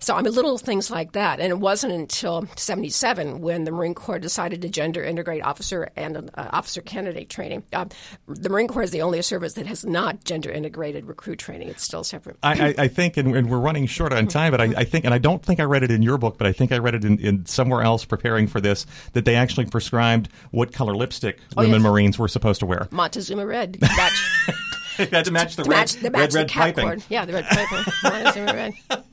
So 0.01 0.15
I 0.15 0.21
mean, 0.21 0.33
little 0.33 0.57
things 0.57 0.89
like 0.89 1.11
that. 1.13 1.39
And 1.39 1.51
it 1.51 1.59
wasn't 1.59 1.93
until 1.93 2.47
77 2.57 3.39
when 3.39 3.63
the 3.65 3.71
Marine 3.71 3.93
Corps 3.93 4.19
decided 4.19 4.61
to 4.63 4.69
gender 4.69 5.03
integrate 5.03 5.43
officer 5.43 5.89
and 5.95 6.29
uh, 6.33 6.49
officer 6.51 6.81
candidate 6.81 7.29
training. 7.29 7.63
Uh, 7.71 7.85
the 8.27 8.49
Marine 8.49 8.67
Corps 8.67 8.81
is 8.81 8.91
the 8.91 9.03
only 9.03 9.21
service 9.21 9.53
that 9.53 9.67
has 9.67 9.85
not 9.85 10.23
gender 10.23 10.49
integrated 10.49 11.05
recruit 11.05 11.37
training. 11.37 11.69
It's 11.69 11.83
still 11.83 12.03
separate. 12.03 12.37
I, 12.41 12.69
I, 12.69 12.75
I 12.79 12.87
think, 12.87 13.17
and, 13.17 13.35
and, 13.35 13.51
we're 13.51 13.59
running 13.59 13.85
short 13.85 14.11
on 14.11 14.27
time, 14.27 14.51
but 14.51 14.61
I, 14.61 14.73
I, 14.77 14.83
think, 14.85 15.05
and 15.05 15.13
I 15.13 15.19
don't 15.19 15.43
think 15.45 15.59
I 15.59 15.63
read 15.63 15.83
it 15.83 15.91
in 15.91 16.01
your 16.01 16.17
book, 16.17 16.37
but 16.37 16.47
I 16.47 16.51
think 16.51 16.71
I 16.71 16.79
read 16.79 16.95
it 16.95 17.05
in, 17.05 17.19
in 17.19 17.45
somewhere 17.45 17.83
else 17.83 18.03
preparing 18.03 18.47
for 18.47 18.59
this, 18.59 18.87
that 19.13 19.25
they 19.25 19.35
actually 19.35 19.65
prescribed 19.65 20.29
what 20.49 20.73
color 20.73 20.95
lipstick 20.95 21.39
oh, 21.55 21.61
women 21.61 21.81
yes. 21.81 21.83
Marines 21.83 22.19
were 22.19 22.27
supposed 22.27 22.59
to 22.61 22.65
wear. 22.65 22.87
Montezuma 22.91 23.45
red. 23.45 23.77
had 24.97 25.25
to 25.25 25.31
match 25.31 25.55
the 25.55 25.63
to 25.63 25.69
red, 25.69 25.77
match, 25.77 26.01
red, 26.01 26.11
match 26.11 26.33
red, 26.33 26.47
the 26.47 26.53
piping. 26.53 26.85
Cord. 26.85 27.03
Yeah, 27.09 27.25
the 27.25 27.33
red 27.33 27.45
piping. 27.45 27.93
Montezuma 28.03 28.53
red. 28.53 28.73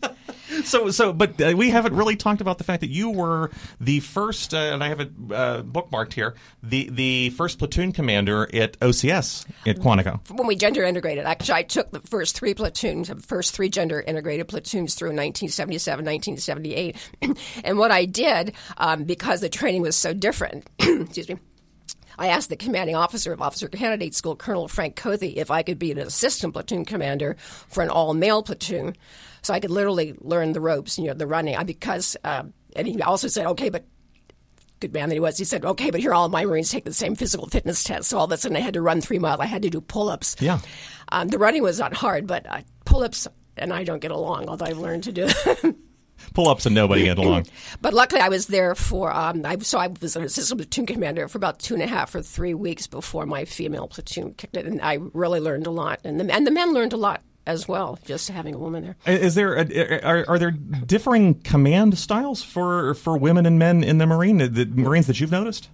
so 0.65 0.91
so 0.91 1.13
but 1.13 1.41
uh, 1.41 1.55
we 1.57 1.71
haven't 1.71 1.95
really 1.95 2.17
talked 2.17 2.41
about 2.41 2.59
the 2.59 2.65
fact 2.65 2.81
that 2.81 2.91
you 2.91 3.11
were 3.11 3.51
the 3.81 4.01
first 4.01 4.55
uh, 4.55 4.59
and 4.59 4.83
I 4.83 4.89
have 4.89 5.01
it 5.01 5.11
uh, 5.31 5.63
bookmarked 5.63 6.13
here 6.13 6.35
the 6.63 6.89
the 6.91 7.31
first 7.31 7.59
platoon 7.59 7.93
commander 7.93 8.49
at 8.55 8.79
OCS 8.81 9.47
at 9.67 9.79
Quantico 9.79 10.21
when 10.31 10.47
we 10.47 10.57
gender 10.57 10.85
integrated 10.85 11.25
actually 11.25 11.55
I 11.55 11.63
took 11.63 11.91
the 11.91 12.01
first 12.01 12.37
three 12.37 12.55
platoons 12.55 13.09
the 13.09 13.17
first 13.17 13.55
three 13.55 13.69
gender 13.69 14.01
integrated 14.01 14.49
platoons 14.49 14.95
through 14.95 15.09
1977 15.09 16.05
1978 16.05 16.97
and 17.65 17.79
what 17.79 17.91
I 17.91 18.05
did 18.05 18.55
um, 18.77 19.05
because 19.05 19.41
the 19.41 19.49
training 19.49 19.83
was 19.83 19.97
so 19.97 20.13
different 20.13 20.69
excuse 20.79 21.29
me 21.29 21.39
I 22.19 22.29
asked 22.29 22.49
the 22.49 22.57
commanding 22.57 22.97
officer 22.97 23.33
of 23.33 23.41
Officer 23.41 23.69
Candidate 23.69 24.13
School, 24.13 24.35
Colonel 24.35 24.67
Frank 24.67 24.97
Cothe, 24.97 25.23
if 25.23 25.53
I 25.53 25.63
could 25.63 25.79
be 25.79 25.93
an 25.93 25.99
assistant 25.99 26.53
platoon 26.53 26.85
commander 26.85 27.37
for 27.69 27.81
an 27.83 27.91
all 27.91 28.13
male 28.13 28.43
platoon. 28.43 28.97
So 29.49 29.55
I 29.55 29.61
could 29.61 29.71
literally 29.71 30.15
learn 30.21 30.53
the 30.53 30.61
ropes, 30.61 30.99
you 30.99 31.07
know, 31.07 31.15
the 31.15 31.27
running. 31.27 31.57
Because, 31.65 32.19
uh, 32.23 32.43
and 32.77 32.87
he 32.87 33.01
also 33.01 33.29
said, 33.29 33.47
okay, 33.47 33.71
but 33.71 33.87
good 34.79 34.93
man 34.93 35.09
that 35.09 35.15
he 35.15 35.21
was, 35.21 35.39
he 35.39 35.45
said, 35.47 35.65
okay, 35.65 35.91
but 35.91 36.01
here 36.01 36.13
all 36.13 36.29
my 36.29 36.45
Marines 36.45 36.71
take 36.71 36.85
the 36.85 36.93
same 36.93 37.15
physical 37.15 37.47
fitness 37.47 37.83
test. 37.83 38.11
So 38.11 38.19
all 38.19 38.27
of 38.27 38.33
a 38.33 38.37
sudden 38.37 38.59
I 38.59 38.61
had 38.61 38.75
to 38.75 38.83
run 38.83 39.01
three 39.01 39.19
miles. 39.19 39.41
I 39.41 39.47
had 39.47 39.63
to 39.63 39.71
do 39.71 39.81
pull 39.81 40.11
ups. 40.11 40.37
Yeah. 40.39 40.59
Um, 41.13 41.29
the 41.29 41.39
running 41.39 41.63
was 41.63 41.79
not 41.79 41.95
hard, 41.95 42.27
but 42.27 42.45
uh, 42.47 42.61
pull 42.85 43.03
ups 43.03 43.27
and 43.57 43.73
I 43.73 43.85
don't 43.85 44.01
get 44.01 44.11
along, 44.11 44.51
although 44.51 44.67
I've 44.67 44.77
learned 44.77 45.05
to 45.05 45.13
do 45.13 45.29
it. 45.29 45.77
pull 46.35 46.49
ups 46.49 46.67
and 46.67 46.75
nobody 46.75 47.05
get 47.05 47.17
along. 47.17 47.47
but 47.81 47.95
luckily, 47.95 48.21
I 48.21 48.29
was 48.29 48.49
there 48.49 48.75
for. 48.75 49.11
Um, 49.11 49.47
I 49.47 49.57
so 49.61 49.79
I 49.79 49.87
was 49.87 50.15
an 50.15 50.25
assistant 50.25 50.61
platoon 50.61 50.85
commander 50.85 51.27
for 51.27 51.39
about 51.39 51.59
two 51.59 51.73
and 51.73 51.83
a 51.83 51.87
half 51.87 52.15
or 52.15 52.21
three 52.21 52.53
weeks 52.53 52.87
before 52.87 53.25
my 53.25 53.47
female 53.47 53.89
platoon 53.89 54.35
kicked 54.35 54.59
it, 54.59 54.67
and 54.67 54.83
I 54.83 54.99
really 55.15 55.41
learned 55.41 55.67
a 55.67 55.71
lot, 55.71 56.01
and 56.05 56.21
the 56.21 56.31
and 56.31 56.47
the 56.47 56.51
men 56.51 56.75
learned 56.75 56.93
a 56.93 56.99
lot 56.99 57.23
as 57.49 57.67
well, 57.67 57.99
just 58.05 58.29
having 58.29 58.55
a 58.55 58.59
woman 58.59 58.85
there. 58.85 59.17
Is 59.17 59.35
there 59.35 59.57
a, 59.57 60.01
are, 60.03 60.25
are 60.29 60.39
there 60.39 60.51
differing 60.51 61.41
command 61.41 61.99
styles 61.99 62.43
for 62.43 62.95
for 62.95 63.17
women 63.17 63.47
and 63.47 63.59
men 63.59 63.83
in 63.83 63.99
the 63.99 64.07
Marine, 64.07 64.37
the 64.37 64.67
Marines 64.67 65.07
that 65.07 65.19
you've 65.19 65.33
noticed? 65.33 65.71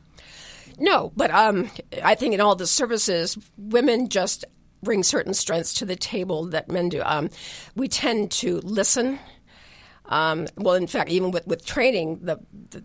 No, 0.79 1.13
but 1.17 1.31
um, 1.33 1.69
I 2.03 2.15
think 2.15 2.33
in 2.33 2.41
all 2.41 2.55
the 2.55 2.67
services, 2.67 3.37
women 3.59 4.09
just 4.09 4.45
bring 4.83 5.03
certain 5.03 5.35
strengths 5.35 5.75
to 5.75 5.85
the 5.85 5.97
table 5.97 6.47
that 6.47 6.71
men 6.71 6.89
do. 6.89 7.03
Um, 7.05 7.29
we 7.75 7.89
tend 7.89 8.31
to 8.33 8.61
listen. 8.61 9.19
Um, 10.07 10.47
well, 10.57 10.75
in 10.75 10.87
fact, 10.87 11.11
even 11.11 11.31
with, 11.31 11.47
with 11.47 11.65
training, 11.65 12.21
the, 12.23 12.39
the 12.71 12.83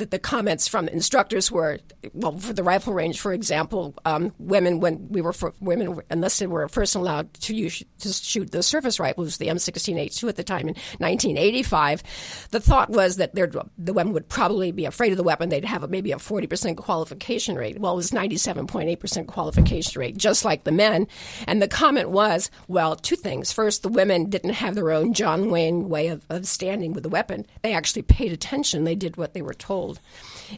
the, 0.00 0.06
the 0.06 0.18
comments 0.18 0.66
from 0.66 0.88
instructors 0.88 1.52
were, 1.52 1.78
well, 2.14 2.36
for 2.38 2.54
the 2.54 2.62
rifle 2.62 2.94
range, 2.94 3.20
for 3.20 3.32
example, 3.34 3.94
um, 4.06 4.32
women 4.38 4.80
when 4.80 5.08
we 5.10 5.20
were 5.20 5.32
for, 5.32 5.52
women 5.60 6.00
enlisted 6.10 6.48
were 6.48 6.66
first 6.68 6.94
allowed 6.94 7.32
to 7.34 7.54
use 7.54 7.84
to 7.98 8.12
shoot 8.12 8.50
the 8.50 8.62
service 8.62 8.98
rifles, 8.98 9.36
the 9.36 9.48
M16A2 9.48 10.28
at 10.28 10.36
the 10.36 10.42
time 10.42 10.68
in 10.68 10.74
1985. 10.98 12.48
The 12.50 12.60
thought 12.60 12.88
was 12.88 13.16
that 13.16 13.34
the 13.34 13.92
women 13.92 14.14
would 14.14 14.28
probably 14.28 14.72
be 14.72 14.86
afraid 14.86 15.12
of 15.12 15.18
the 15.18 15.22
weapon. 15.22 15.50
They'd 15.50 15.64
have 15.66 15.82
a, 15.82 15.88
maybe 15.88 16.12
a 16.12 16.16
40% 16.16 16.76
qualification 16.78 17.56
rate. 17.56 17.78
Well, 17.78 17.92
it 17.92 17.96
was 17.96 18.10
97.8% 18.10 19.26
qualification 19.26 20.00
rate, 20.00 20.16
just 20.16 20.46
like 20.46 20.64
the 20.64 20.72
men. 20.72 21.06
And 21.46 21.60
the 21.60 21.68
comment 21.68 22.08
was, 22.08 22.50
well, 22.68 22.96
two 22.96 23.16
things. 23.16 23.52
First, 23.52 23.82
the 23.82 23.90
women 23.90 24.30
didn't 24.30 24.54
have 24.54 24.74
their 24.74 24.92
own 24.92 25.12
John 25.12 25.50
Wayne 25.50 25.90
way 25.90 26.08
of, 26.08 26.24
of 26.30 26.46
standing 26.46 26.94
with 26.94 27.02
the 27.02 27.10
weapon. 27.10 27.44
They 27.60 27.74
actually 27.74 28.02
paid 28.02 28.32
attention. 28.32 28.84
They 28.84 28.94
did 28.94 29.18
what 29.18 29.34
they 29.34 29.42
were 29.42 29.52
told. 29.52 29.89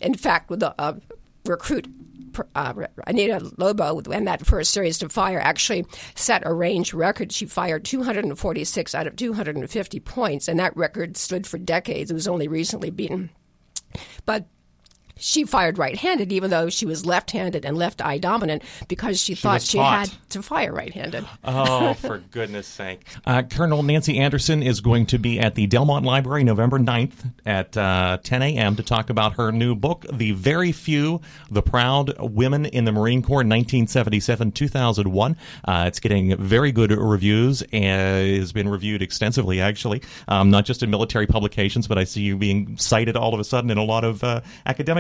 In 0.01 0.15
fact, 0.15 0.51
with 0.51 0.61
the 0.61 0.75
uh, 0.81 0.95
recruit 1.45 1.89
uh, 2.55 2.75
Anita 3.07 3.53
Lobo, 3.59 4.01
and 4.11 4.27
that 4.27 4.47
first 4.47 4.73
series 4.73 4.99
to 4.99 5.09
fire, 5.09 5.39
actually 5.39 5.85
set 6.15 6.47
a 6.47 6.53
range 6.53 6.95
record. 6.95 7.33
She 7.33 7.47
fired 7.47 7.85
246 7.85 8.95
out 8.95 9.07
of 9.07 9.17
250 9.17 10.01
points, 10.01 10.49
and 10.49 10.59
that 10.59 10.77
record 10.77 11.17
stood 11.17 11.47
for 11.47 11.59
decades. 11.59 12.11
It 12.11 12.15
was 12.15 12.29
only 12.29 12.49
recently 12.49 12.91
beaten. 12.91 13.31
But 14.25 14.47
she 15.17 15.45
fired 15.45 15.79
right-handed, 15.79 16.33
even 16.33 16.51
though 16.51 16.69
she 16.69 16.87
was 16.87 17.07
left-handed 17.07 17.65
and 17.65 17.77
left 17.77 18.03
eye 18.03 18.19
dominant, 18.19 18.63
because 18.89 19.21
she, 19.21 19.35
she 19.35 19.43
thought 19.43 19.63
she 19.63 19.79
had 19.79 20.11
to 20.31 20.43
fire 20.43 20.73
right-handed. 20.73 21.25
Oh, 21.45 21.95
for 22.01 22.19
goodness 22.31 22.67
sake! 22.67 23.07
Uh, 23.25 23.43
Colonel 23.43 23.83
Nancy 23.83 24.19
Anderson 24.19 24.63
is 24.63 24.81
going 24.81 25.07
to 25.07 25.19
be 25.19 25.39
at 25.39 25.55
the 25.55 25.67
Delmont 25.67 26.05
Library 26.05 26.45
November 26.45 26.79
9th 26.79 27.33
at 27.47 27.77
uh, 27.77 28.19
10 28.23 28.43
a.m. 28.43 28.77
to 28.77 28.83
talk 28.83 29.11
about 29.11 29.35
her 29.35 29.53
new 29.53 29.75
book, 29.75 30.05
"The 30.13 30.33
Very 30.33 30.73
Few: 30.73 31.21
The 31.51 31.63
Proud 31.63 32.15
Women 32.19 32.67
in 32.67 32.85
the 32.85 32.93
Marine 32.93 33.23
Corps, 33.23 33.45
1977-2001." 33.45 35.37
Uh, 35.65 35.85
it's 35.87 36.01
getting 36.01 36.37
very 36.37 36.73
good 36.73 36.91
reviews 36.93 37.63
and 37.73 38.39
has 38.39 38.53
been 38.53 38.69
reviewed 38.69 39.03
extensively, 39.03 39.61
actually, 39.61 40.03
um, 40.29 40.51
not 40.51 40.65
just 40.65 40.83
in 40.83 40.91
military 40.91 41.27
publications, 41.27 41.87
but 41.87 41.99
I 41.99 42.05
see 42.05 42.23
you 42.23 42.37
being 42.37 42.77
cited 42.77 43.17
all 43.17 43.35
of 43.35 43.41
a 43.41 43.45
sudden 43.45 43.71
in 43.71 43.79
a 43.79 43.85
lot 43.85 44.05
of 44.05 44.23
uh, 44.25 44.41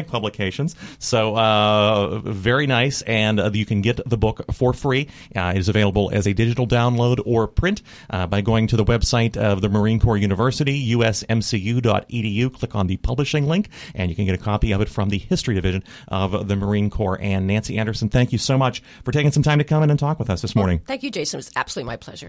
academic 0.02 0.10
publications. 0.10 0.76
So 0.98 1.36
uh, 1.36 2.18
very 2.20 2.66
nice, 2.66 3.02
and 3.02 3.40
uh, 3.40 3.50
you 3.52 3.66
can 3.66 3.80
get 3.82 4.00
the 4.08 4.16
book 4.16 4.52
for 4.52 4.72
free. 4.72 5.08
Uh, 5.34 5.52
it 5.54 5.58
is 5.58 5.68
available 5.68 6.10
as 6.12 6.26
a 6.26 6.32
digital 6.32 6.66
download 6.66 7.20
or 7.24 7.46
print 7.46 7.82
uh, 8.10 8.26
by 8.26 8.40
going 8.40 8.66
to 8.68 8.76
the 8.76 8.84
website 8.84 9.36
of 9.36 9.60
the 9.60 9.68
Marine 9.68 10.00
Corps 10.00 10.16
University, 10.16 10.94
usmcu.edu. 10.94 12.52
Click 12.52 12.74
on 12.74 12.86
the 12.86 12.96
publishing 12.98 13.46
link, 13.46 13.68
and 13.94 14.10
you 14.10 14.16
can 14.16 14.26
get 14.26 14.34
a 14.34 14.42
copy 14.42 14.72
of 14.72 14.80
it 14.80 14.88
from 14.88 15.08
the 15.08 15.18
History 15.18 15.54
Division 15.54 15.84
of 16.08 16.48
the 16.48 16.56
Marine 16.56 16.90
Corps. 16.90 17.18
And 17.20 17.46
Nancy 17.46 17.78
Anderson, 17.78 18.08
thank 18.08 18.32
you 18.32 18.38
so 18.38 18.58
much 18.58 18.82
for 19.04 19.12
taking 19.12 19.32
some 19.32 19.42
time 19.42 19.58
to 19.58 19.64
come 19.64 19.82
in 19.82 19.90
and 19.90 19.98
talk 19.98 20.18
with 20.18 20.30
us 20.30 20.42
this 20.42 20.54
morning. 20.54 20.80
Thank 20.86 21.02
you, 21.02 21.10
Jason. 21.10 21.38
It 21.38 21.40
was 21.40 21.52
absolutely 21.56 21.86
my 21.88 21.96
pleasure. 21.96 22.28